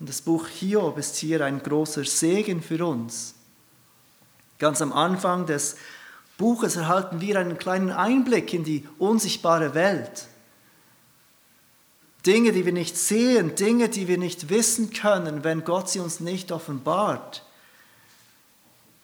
Und 0.00 0.08
das 0.08 0.22
Buch 0.22 0.48
Hiob 0.48 0.96
ist 0.96 1.16
hier 1.16 1.44
ein 1.44 1.62
großer 1.62 2.04
Segen 2.04 2.62
für 2.62 2.84
uns. 2.86 3.34
Ganz 4.58 4.80
am 4.80 4.94
Anfang 4.94 5.46
des 5.46 5.76
Buches 6.38 6.76
erhalten 6.76 7.20
wir 7.20 7.38
einen 7.38 7.58
kleinen 7.58 7.90
Einblick 7.90 8.54
in 8.54 8.64
die 8.64 8.88
unsichtbare 8.98 9.74
Welt. 9.74 10.26
Dinge, 12.24 12.52
die 12.52 12.64
wir 12.64 12.72
nicht 12.72 12.96
sehen, 12.96 13.54
Dinge, 13.54 13.90
die 13.90 14.08
wir 14.08 14.18
nicht 14.18 14.48
wissen 14.48 14.90
können, 14.92 15.44
wenn 15.44 15.64
Gott 15.64 15.90
sie 15.90 16.00
uns 16.00 16.20
nicht 16.20 16.50
offenbart. 16.50 17.44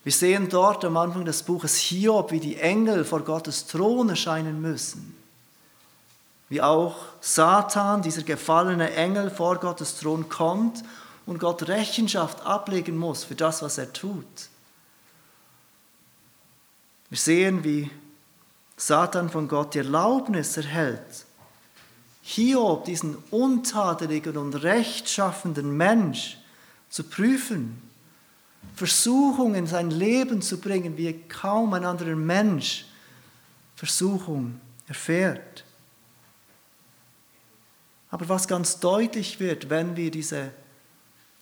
Wir 0.03 0.13
sehen 0.13 0.49
dort 0.49 0.85
am 0.85 0.97
Anfang 0.97 1.25
des 1.27 1.43
Buches 1.43 1.77
Hiob, 1.77 2.33
wie 2.33 2.41
die 2.41 2.57
Engel 2.57 3.05
vor 3.05 3.21
Gottes 3.21 3.67
Thron 3.67 4.09
erscheinen 4.09 4.63
müssen 4.63 5.26
wie 6.49 6.63
auch 6.63 6.97
Satan, 7.21 8.03
dieser 8.03 8.23
gefallene 8.23 8.93
Engel, 8.95 9.31
vor 9.31 9.57
Gottes 9.57 9.99
Thron 9.99 10.29
kommt 10.29 10.83
und 11.27 11.39
Gott 11.39 11.69
Rechenschaft 11.69 12.45
ablegen 12.47 12.97
muss 12.97 13.25
für 13.25 13.35
das, 13.35 13.63
was 13.63 13.79
er 13.79 13.93
tut. 13.93 14.25
Wir 17.11 17.19
sehen, 17.19 17.65
wie 17.65 17.91
Satan 18.77 19.31
von 19.31 19.49
Gott 19.49 19.75
die 19.75 19.79
Erlaubnis 19.79 20.57
erhält, 20.57 21.25
Hiob, 22.23 22.85
diesen 22.85 23.17
untadeligen 23.31 24.37
und 24.37 24.55
rechtschaffenden 24.55 25.77
Mensch, 25.77 26.39
zu 26.91 27.05
prüfen, 27.05 27.81
Versuchung 28.75 29.55
in 29.55 29.67
sein 29.67 29.91
Leben 29.91 30.43
zu 30.43 30.59
bringen, 30.59 30.97
wie 30.97 31.13
kaum 31.29 31.73
ein 31.75 31.85
anderer 31.85 32.17
Mensch 32.17 32.87
Versuchung 33.77 34.61
erfährt. 34.89 35.66
Aber 38.11 38.29
was 38.29 38.47
ganz 38.49 38.79
deutlich 38.81 39.41
wird, 39.41 39.69
wenn 39.71 39.97
wir 39.97 40.11
diese 40.11 40.53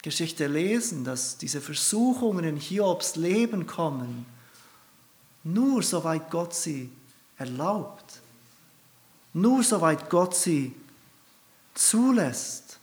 Geschichte 0.02 0.46
lesen, 0.46 1.04
dass 1.04 1.38
diese 1.38 1.60
Versuchungen 1.60 2.44
in 2.44 2.56
Hiobs 2.56 3.16
Leben 3.16 3.66
kommen, 3.66 4.26
nur 5.42 5.82
soweit 5.82 6.30
Gott 6.30 6.54
sie 6.54 6.90
erlaubt, 7.38 8.20
nur 9.32 9.62
soweit 9.62 10.08
Gott 10.10 10.34
sie 10.34 10.74
zulässt. 11.74 12.78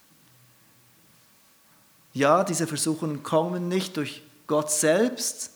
Ja, 2.13 2.43
diese 2.43 2.67
Versuchungen 2.67 3.23
kommen 3.23 3.67
nicht 3.67 3.97
durch 3.97 4.21
Gott 4.47 4.69
selbst. 4.69 5.51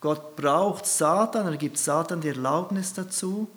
Gott 0.00 0.36
braucht 0.36 0.86
Satan, 0.86 1.46
er 1.46 1.56
gibt 1.56 1.78
Satan 1.78 2.20
die 2.20 2.28
Erlaubnis 2.28 2.92
dazu. 2.92 3.48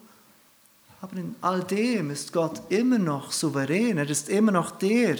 Aber 1.01 1.17
in 1.17 1.35
all 1.41 1.63
dem 1.63 2.11
ist 2.11 2.33
Gott 2.33 2.61
immer 2.69 2.99
noch 2.99 3.31
souverän. 3.31 3.97
Er 3.97 4.09
ist 4.09 4.29
immer 4.29 4.51
noch 4.51 4.71
der, 4.71 5.17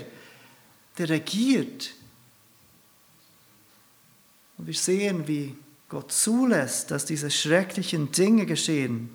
der 0.98 1.10
regiert. 1.10 1.94
Und 4.58 4.68
wir 4.68 4.74
sehen, 4.74 5.28
wie 5.28 5.56
Gott 5.88 6.12
zulässt, 6.12 6.92
dass 6.92 7.06
diese 7.06 7.32
schrecklichen 7.32 8.12
Dinge 8.12 8.46
geschehen 8.46 9.10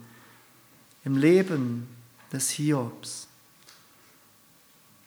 im 1.05 1.17
Leben 1.17 1.87
des 2.33 2.51
Hiobs. 2.51 3.29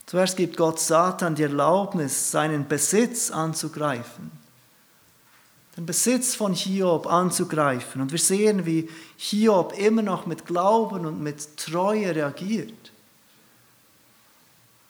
Zuerst 0.05 0.38
gibt 0.38 0.55
Gott 0.55 0.80
Satan 0.80 1.36
die 1.36 1.43
Erlaubnis, 1.43 2.32
seinen 2.32 2.68
Besitz 2.68 3.32
anzugreifen 3.32 4.32
den 5.78 5.86
Besitz 5.86 6.34
von 6.34 6.53
Hiob 6.53 7.05
anzugreifen. 7.05 8.01
Und 8.01 8.11
wir 8.11 8.19
sehen, 8.19 8.65
wie 8.65 8.89
Hiob 9.15 9.78
immer 9.78 10.01
noch 10.01 10.25
mit 10.25 10.45
Glauben 10.47 11.05
und 11.05 11.21
mit 11.21 11.55
Treue 11.55 12.15
reagiert. 12.15 12.91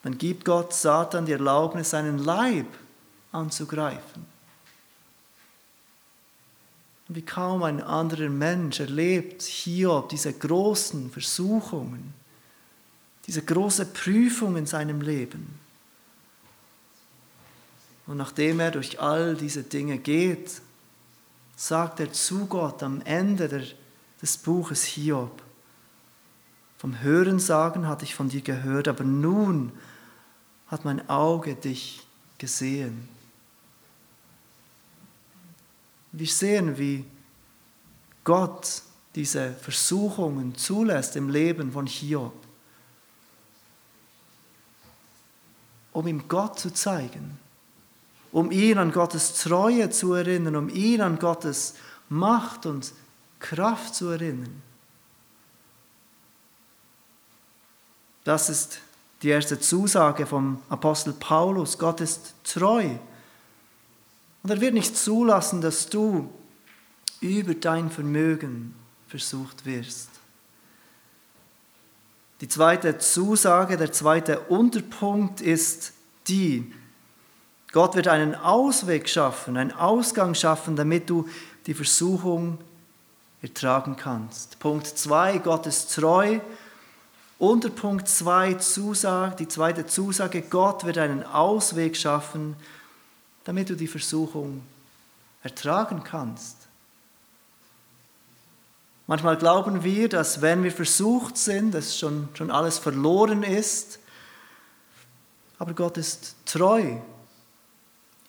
Dann 0.04 0.18
gibt 0.18 0.46
Gott 0.46 0.74
Satan 0.74 1.26
die 1.26 1.34
Erlaubnis, 1.34 1.90
seinen 1.90 2.20
Leib 2.20 2.68
anzugreifen. 3.34 4.26
Und 7.10 7.16
wie 7.16 7.22
kaum 7.22 7.64
ein 7.64 7.82
anderer 7.82 8.30
Mensch 8.30 8.80
erlebt 8.80 9.42
Hiob 9.42 10.08
diese 10.08 10.32
großen 10.32 11.12
Versuchungen, 11.12 12.14
diese 13.26 13.42
große 13.42 13.88
Prüfung 13.88 14.56
in 14.56 14.66
seinem 14.66 15.02
Leben. 15.02 15.60
Und 18.06 18.16
nachdem 18.16 18.62
er 18.62 18.72
durch 18.72 19.02
all 19.02 19.36
diese 19.36 19.64
Dinge 19.64 19.98
geht, 19.98 20.62
sagt 21.58 22.00
er 22.00 22.14
zu 22.14 22.46
Gott 22.46 22.84
am 22.84 23.02
Ende 23.02 23.50
der, 23.50 23.64
des 24.22 24.38
Buches 24.38 24.86
Hiob, 24.86 25.42
vom 26.78 27.02
Hörensagen 27.02 27.88
hatte 27.88 28.06
ich 28.06 28.14
von 28.14 28.30
dir 28.30 28.42
gehört, 28.42 28.88
aber 28.88 29.04
nun 29.04 29.72
hat 30.68 30.86
mein 30.86 31.10
Auge 31.10 31.56
dich 31.56 32.06
gesehen. 32.38 33.10
Wir 36.12 36.28
sehen, 36.28 36.78
wie 36.78 37.04
Gott 38.24 38.84
diese 39.16 39.54
Versuchungen 39.54 40.56
zulässt 40.56 41.16
im 41.16 41.30
Leben 41.30 41.72
von 41.72 41.88
Hiob, 41.88 42.34
um 45.92 46.06
ihm 46.06 46.28
Gott 46.28 46.60
zu 46.60 46.72
zeigen, 46.72 47.40
um 48.32 48.52
ihn 48.52 48.78
an 48.78 48.92
Gottes 48.92 49.34
Treue 49.36 49.90
zu 49.90 50.14
erinnern, 50.14 50.56
um 50.56 50.70
ihn 50.70 51.02
an 51.02 51.20
Gottes 51.20 51.76
Macht 52.10 52.66
und 52.66 52.94
Kraft 53.40 53.96
zu 53.96 54.10
erinnern. 54.10 54.62
Das 58.24 58.50
ist 58.50 58.80
die 59.22 59.30
erste 59.30 59.60
Zusage 59.60 60.26
vom 60.26 60.62
Apostel 60.70 61.14
Paulus. 61.14 61.78
Gott 61.78 62.02
ist 62.02 62.36
treu. 62.44 62.90
Und 64.44 64.50
er 64.50 64.62
wird 64.62 64.74
nicht 64.74 64.98
zulassen, 64.98 65.62
dass 65.62 65.88
du 65.88 66.30
über 67.22 67.54
dein 67.54 67.90
Vermögen 67.90 68.76
versucht 69.08 69.66
wirst. 69.66 70.10
Die 72.42 72.48
zweite 72.48 73.00
Zusage, 73.00 73.78
der 73.78 73.92
zweite 73.92 74.42
Unterpunkt 74.42 75.42
ist 75.42 75.94
die, 76.28 76.72
Gott 77.78 77.94
wird 77.94 78.08
einen 78.08 78.34
Ausweg 78.34 79.08
schaffen, 79.08 79.56
einen 79.56 79.72
Ausgang 79.72 80.34
schaffen, 80.34 80.76
damit 80.76 81.12
du 81.12 81.30
die 81.68 81.76
Versuchung 81.76 82.58
ertragen 83.44 83.96
kannst. 83.96 84.58
Punkt 84.58 84.88
2, 84.88 85.38
Gott 85.38 85.68
ist 85.68 85.94
treu 85.94 86.40
unter 87.38 87.70
Punkt 87.70 88.10
2 88.10 88.56
Zusage, 88.56 89.36
die 89.36 89.48
zweite 89.48 89.86
Zusage, 89.86 90.42
Gott 90.42 90.86
wird 90.86 90.98
einen 90.98 91.22
Ausweg 91.22 91.96
schaffen, 91.96 92.56
damit 93.44 93.70
du 93.70 93.76
die 93.76 93.86
Versuchung 93.86 94.64
ertragen 95.44 96.04
kannst. 96.04 96.58
Manchmal 99.06 99.38
glauben 99.38 99.84
wir, 99.84 100.10
dass 100.10 100.42
wenn 100.42 100.64
wir 100.64 100.72
versucht 100.72 101.38
sind, 101.38 101.76
dass 101.76 101.96
schon, 101.96 102.30
schon 102.34 102.50
alles 102.50 102.80
verloren 102.80 103.44
ist. 103.44 104.00
Aber 105.60 105.76
Gott 105.76 105.98
ist 105.98 106.38
treu. 106.48 106.98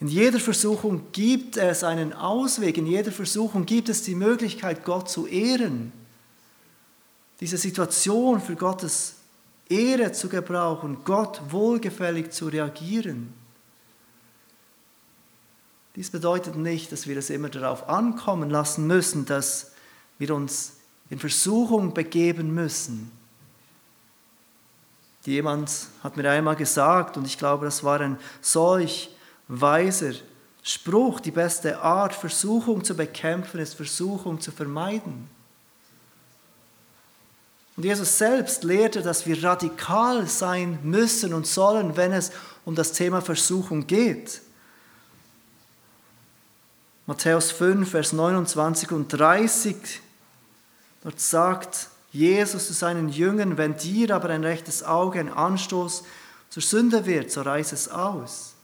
In 0.00 0.08
jeder 0.08 0.38
Versuchung 0.38 1.10
gibt 1.12 1.56
es 1.56 1.82
einen 1.82 2.12
Ausweg, 2.12 2.78
in 2.78 2.86
jeder 2.86 3.10
Versuchung 3.10 3.66
gibt 3.66 3.88
es 3.88 4.02
die 4.02 4.14
Möglichkeit, 4.14 4.84
Gott 4.84 5.10
zu 5.10 5.26
ehren 5.26 5.92
diese 7.40 7.56
Situation 7.56 8.40
für 8.40 8.56
Gottes 8.56 9.14
Ehre 9.68 10.12
zu 10.12 10.28
gebrauchen, 10.28 10.98
Gott 11.04 11.40
wohlgefällig 11.50 12.30
zu 12.30 12.48
reagieren. 12.48 13.32
Dies 15.94 16.10
bedeutet 16.10 16.56
nicht, 16.56 16.90
dass 16.92 17.06
wir 17.06 17.16
es 17.16 17.30
immer 17.30 17.48
darauf 17.48 17.88
ankommen 17.88 18.50
lassen 18.50 18.86
müssen, 18.86 19.26
dass 19.26 19.72
wir 20.18 20.34
uns 20.34 20.74
in 21.10 21.18
Versuchung 21.18 21.94
begeben 21.94 22.54
müssen. 22.54 23.10
Jemand 25.24 25.88
hat 26.02 26.16
mir 26.16 26.30
einmal 26.30 26.56
gesagt, 26.56 27.16
und 27.16 27.26
ich 27.26 27.36
glaube, 27.36 27.66
das 27.66 27.84
war 27.84 28.00
ein 28.00 28.18
solch 28.40 29.10
weiser 29.48 30.12
Spruch, 30.62 31.20
die 31.20 31.30
beste 31.30 31.80
Art, 31.80 32.14
Versuchung 32.14 32.84
zu 32.84 32.94
bekämpfen, 32.94 33.58
ist 33.58 33.74
Versuchung 33.74 34.40
zu 34.40 34.52
vermeiden. 34.52 35.28
Und 37.76 37.84
Jesus 37.84 38.18
selbst 38.18 38.64
lehrte, 38.64 39.02
dass 39.02 39.24
wir 39.24 39.42
radikal 39.42 40.26
sein 40.26 40.78
müssen 40.82 41.32
und 41.32 41.46
sollen, 41.46 41.96
wenn 41.96 42.12
es 42.12 42.32
um 42.64 42.74
das 42.74 42.92
Thema 42.92 43.22
Versuchung 43.22 43.86
geht. 43.86 44.42
Matthäus 47.06 47.50
5, 47.52 47.90
Vers 47.90 48.12
29 48.12 48.92
und 48.92 49.08
30, 49.08 50.02
dort 51.02 51.20
sagt 51.20 51.88
Jesus 52.10 52.66
zu 52.66 52.74
seinen 52.74 53.08
Jüngern, 53.08 53.56
wenn 53.56 53.76
dir 53.76 54.14
aber 54.14 54.28
ein 54.30 54.44
rechtes 54.44 54.82
Auge 54.82 55.20
ein 55.20 55.32
Anstoß 55.32 56.02
zur 56.50 56.62
Sünde 56.62 57.06
wird, 57.06 57.30
so 57.30 57.40
reiß 57.40 57.72
es 57.72 57.88
aus 57.88 58.57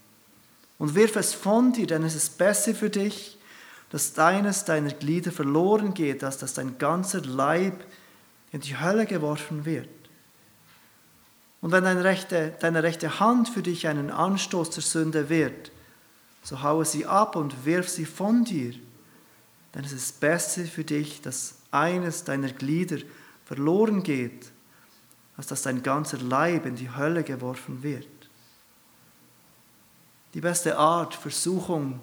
und 0.79 0.95
wirf 0.95 1.17
es 1.17 1.35
von 1.35 1.73
dir, 1.73 1.87
denn 1.87 2.03
es 2.03 2.15
ist 2.15 2.39
besser 2.39 2.75
für 2.75 2.91
dich, 2.91 3.39
dass 3.91 4.13
deines 4.13 4.65
deiner 4.65 4.93
Glieder 4.93 5.31
verloren 5.31 5.95
geht, 5.95 6.25
als 6.25 6.39
dass 6.39 6.55
dein 6.55 6.79
ganzer 6.79 7.23
Leib 7.23 7.85
in 8.51 8.61
die 8.61 8.79
Hölle 8.79 9.07
geworfen 9.07 9.65
wird. 9.65 9.89
Und 11.61 11.73
wenn 11.73 11.85
deine 11.85 12.05
rechte, 12.05 12.55
deine 12.61 12.83
rechte 12.83 13.21
Hand 13.21 13.49
für 13.49 13.63
dich 13.63 13.89
einen 13.89 14.11
Anstoß 14.11 14.71
zur 14.71 14.83
Sünde 14.83 15.29
wird, 15.29 15.71
so 16.43 16.63
haue 16.63 16.85
sie 16.85 17.07
ab 17.07 17.37
und 17.37 17.65
wirf 17.65 17.89
sie 17.89 18.05
von 18.05 18.45
dir. 18.45 18.75
Denn 19.75 19.85
es 19.85 19.93
ist 19.93 20.21
besser 20.21 20.65
für 20.65 20.85
dich, 20.85 21.23
dass 21.23 21.55
eines 21.71 22.25
deiner 22.25 22.51
Glieder 22.51 22.99
verloren 23.47 24.03
geht, 24.03 24.53
als 25.37 25.47
dass 25.47 25.63
dein 25.63 25.83
ganzer 25.83 26.19
Leib 26.19 26.67
in 26.67 26.77
die 26.77 26.91
Hölle 26.91 27.25
geworfen 27.25 27.83
wird. 27.83 28.07
Die 30.35 30.41
beste 30.41 30.77
Art, 30.77 31.15
Versuchung 31.15 32.01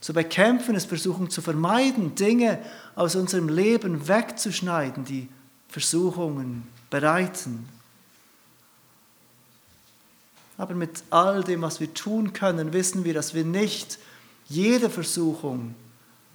zu 0.00 0.12
bekämpfen, 0.12 0.76
ist 0.76 0.88
Versuchung 0.88 1.28
zu 1.28 1.42
vermeiden, 1.42 2.14
Dinge 2.14 2.60
aus 2.94 3.16
unserem 3.16 3.48
Leben 3.48 4.06
wegzuschneiden, 4.06 5.04
die 5.04 5.28
Versuchungen 5.68 6.66
bereiten. 6.88 7.68
Aber 10.56 10.74
mit 10.74 11.02
all 11.10 11.42
dem, 11.42 11.62
was 11.62 11.80
wir 11.80 11.92
tun 11.94 12.32
können, 12.32 12.72
wissen 12.72 13.04
wir, 13.04 13.14
dass 13.14 13.34
wir 13.34 13.44
nicht 13.44 13.98
jede 14.48 14.88
Versuchung 14.88 15.74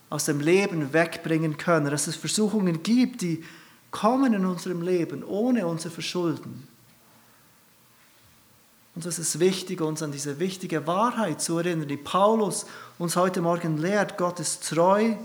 aus 0.09 0.25
dem 0.25 0.39
Leben 0.39 0.93
wegbringen 0.93 1.57
können, 1.57 1.89
dass 1.89 2.07
es 2.07 2.15
Versuchungen 2.15 2.83
gibt, 2.83 3.21
die 3.21 3.43
kommen 3.91 4.33
in 4.33 4.45
unserem 4.45 4.81
Leben 4.81 5.23
ohne 5.23 5.65
unser 5.67 5.89
Verschulden. 5.89 6.67
Und 8.95 9.05
es 9.05 9.17
ist 9.17 9.39
wichtig, 9.39 9.81
uns 9.81 10.03
an 10.03 10.11
diese 10.11 10.39
wichtige 10.39 10.85
Wahrheit 10.85 11.41
zu 11.41 11.57
erinnern, 11.57 11.87
die 11.87 11.97
Paulus 11.97 12.65
uns 12.99 13.15
heute 13.15 13.41
Morgen 13.41 13.77
lehrt. 13.77 14.17
Gott 14.17 14.39
ist 14.39 14.69
treu. 14.69 15.15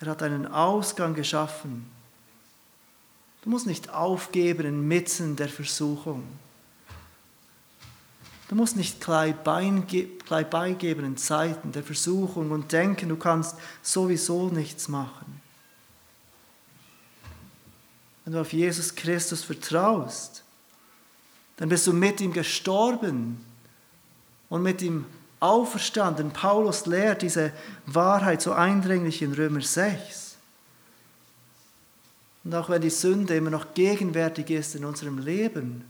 Er 0.00 0.06
hat 0.06 0.22
einen 0.22 0.46
Ausgang 0.46 1.14
geschaffen 1.14 1.90
Du 3.42 3.48
musst 3.48 3.66
nicht 3.66 3.90
aufgeben 3.90 4.66
inmitten 4.66 5.36
der 5.36 5.48
Versuchung. 5.48 6.24
Du 8.48 8.54
musst 8.54 8.76
nicht 8.76 9.00
gleich 9.00 9.34
beigeben 9.34 11.04
in 11.04 11.16
Zeiten 11.16 11.72
der 11.72 11.84
Versuchung 11.84 12.50
und 12.50 12.72
denken, 12.72 13.08
du 13.08 13.16
kannst 13.16 13.56
sowieso 13.80 14.48
nichts 14.48 14.88
machen. 14.88 15.40
Wenn 18.24 18.34
du 18.34 18.40
auf 18.40 18.52
Jesus 18.52 18.94
Christus 18.94 19.44
vertraust, 19.44 20.42
dann 21.60 21.68
bist 21.68 21.86
du 21.86 21.92
mit 21.92 22.22
ihm 22.22 22.32
gestorben 22.32 23.38
und 24.48 24.62
mit 24.62 24.80
ihm 24.80 25.04
auferstanden. 25.40 26.30
Paulus 26.30 26.86
lehrt 26.86 27.20
diese 27.20 27.52
Wahrheit 27.84 28.40
so 28.40 28.52
eindringlich 28.52 29.20
in 29.20 29.34
Römer 29.34 29.60
6. 29.60 30.36
Und 32.44 32.54
auch 32.54 32.70
wenn 32.70 32.80
die 32.80 32.88
Sünde 32.88 33.36
immer 33.36 33.50
noch 33.50 33.74
gegenwärtig 33.74 34.48
ist 34.48 34.74
in 34.74 34.86
unserem 34.86 35.18
Leben, 35.18 35.84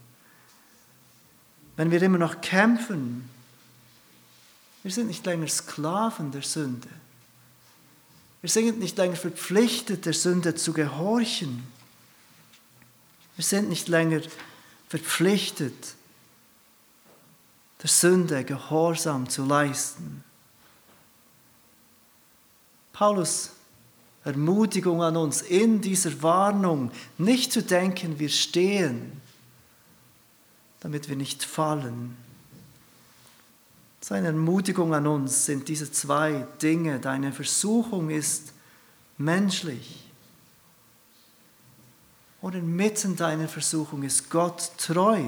wenn 1.77 1.93
wir 1.93 2.03
immer 2.03 2.19
noch 2.19 2.41
kämpfen, 2.41 3.31
wir 4.83 4.91
sind 4.91 5.07
nicht 5.07 5.25
länger 5.25 5.47
Sklaven 5.47 6.33
der 6.33 6.43
Sünde. 6.43 6.89
Wir 8.41 8.51
sind 8.51 8.81
nicht 8.81 8.99
länger 8.99 9.15
verpflichtet, 9.15 10.05
der 10.05 10.15
Sünde 10.15 10.57
zu 10.57 10.73
gehorchen. 10.73 11.63
Wir 13.37 13.45
sind 13.45 13.69
nicht 13.69 13.87
länger 13.87 14.23
verpflichtet, 14.91 15.95
der 17.81 17.89
Sünde 17.89 18.45
Gehorsam 18.45 19.29
zu 19.29 19.45
leisten. 19.45 20.23
Paulus 22.93 23.53
Ermutigung 24.25 25.03
an 25.03 25.17
uns 25.17 25.41
in 25.41 25.81
dieser 25.81 26.23
Warnung, 26.23 26.91
nicht 27.17 27.53
zu 27.53 27.63
denken, 27.63 28.19
wir 28.19 28.29
stehen, 28.29 29.23
damit 30.81 31.09
wir 31.09 31.17
nicht 31.17 31.43
fallen. 31.43 32.17
Seine 34.01 34.27
Ermutigung 34.29 34.93
an 34.93 35.07
uns 35.07 35.47
sind 35.47 35.69
diese 35.69 35.91
zwei 35.93 36.47
Dinge. 36.61 36.99
Deine 36.99 37.33
Versuchung 37.33 38.11
ist 38.11 38.53
menschlich. 39.19 40.10
Und 42.41 42.55
inmitten 42.55 43.17
deiner 43.17 43.49
Versuchung 43.49 44.03
ist 44.03 44.31
Gott 44.31 44.71
treu. 44.79 45.23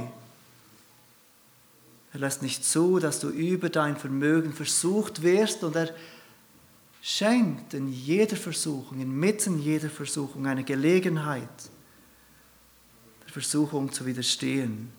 Er 2.15 2.21
lässt 2.21 2.43
nicht 2.43 2.65
zu, 2.65 2.99
dass 2.99 3.21
du 3.21 3.29
über 3.29 3.69
dein 3.69 3.97
Vermögen 3.97 4.53
versucht 4.53 5.23
wirst 5.23 5.65
und 5.65 5.77
er 5.77 5.95
schenkt 7.01 7.75
in 7.75 7.93
jeder 7.93 8.37
Versuchung, 8.37 9.01
inmitten 9.01 9.59
jeder 9.59 9.91
Versuchung 9.91 10.47
eine 10.47 10.63
Gelegenheit, 10.63 11.49
der 13.25 13.33
Versuchung 13.33 13.91
zu 13.93 14.07
widerstehen. 14.07 14.93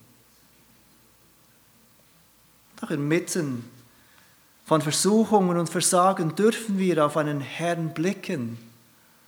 Auch 2.82 2.90
inmitten 2.90 3.64
von 4.66 4.82
Versuchungen 4.82 5.58
und 5.58 5.70
Versagen 5.70 6.36
dürfen 6.36 6.78
wir 6.78 7.06
auf 7.06 7.16
einen 7.16 7.42
Herrn 7.42 7.94
blicken, 7.94 8.58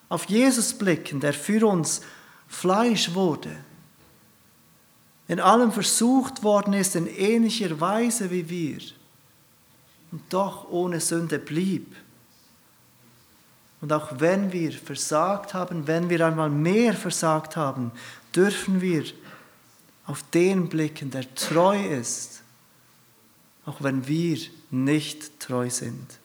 auf 0.09 0.25
Jesus 0.25 0.73
blicken, 0.73 1.19
der 1.19 1.33
für 1.33 1.65
uns 1.67 2.01
Fleisch 2.47 3.13
wurde, 3.13 3.55
in 5.27 5.39
allem 5.39 5.71
versucht 5.71 6.43
worden 6.43 6.73
ist 6.73 6.95
in 6.95 7.07
ähnlicher 7.07 7.79
Weise 7.79 8.29
wie 8.29 8.49
wir 8.49 8.79
und 10.11 10.21
doch 10.29 10.69
ohne 10.69 10.99
Sünde 10.99 11.39
blieb. 11.39 11.95
Und 13.81 13.91
auch 13.91 14.19
wenn 14.19 14.51
wir 14.51 14.71
versagt 14.71 15.53
haben, 15.53 15.87
wenn 15.87 16.09
wir 16.09 16.25
einmal 16.25 16.49
mehr 16.49 16.93
versagt 16.93 17.55
haben, 17.55 17.91
dürfen 18.35 18.81
wir 18.81 19.03
auf 20.05 20.23
den 20.33 20.69
blicken, 20.69 21.11
der 21.11 21.33
treu 21.35 21.79
ist, 21.83 22.41
auch 23.65 23.81
wenn 23.81 24.07
wir 24.07 24.39
nicht 24.69 25.39
treu 25.39 25.69
sind. 25.69 26.19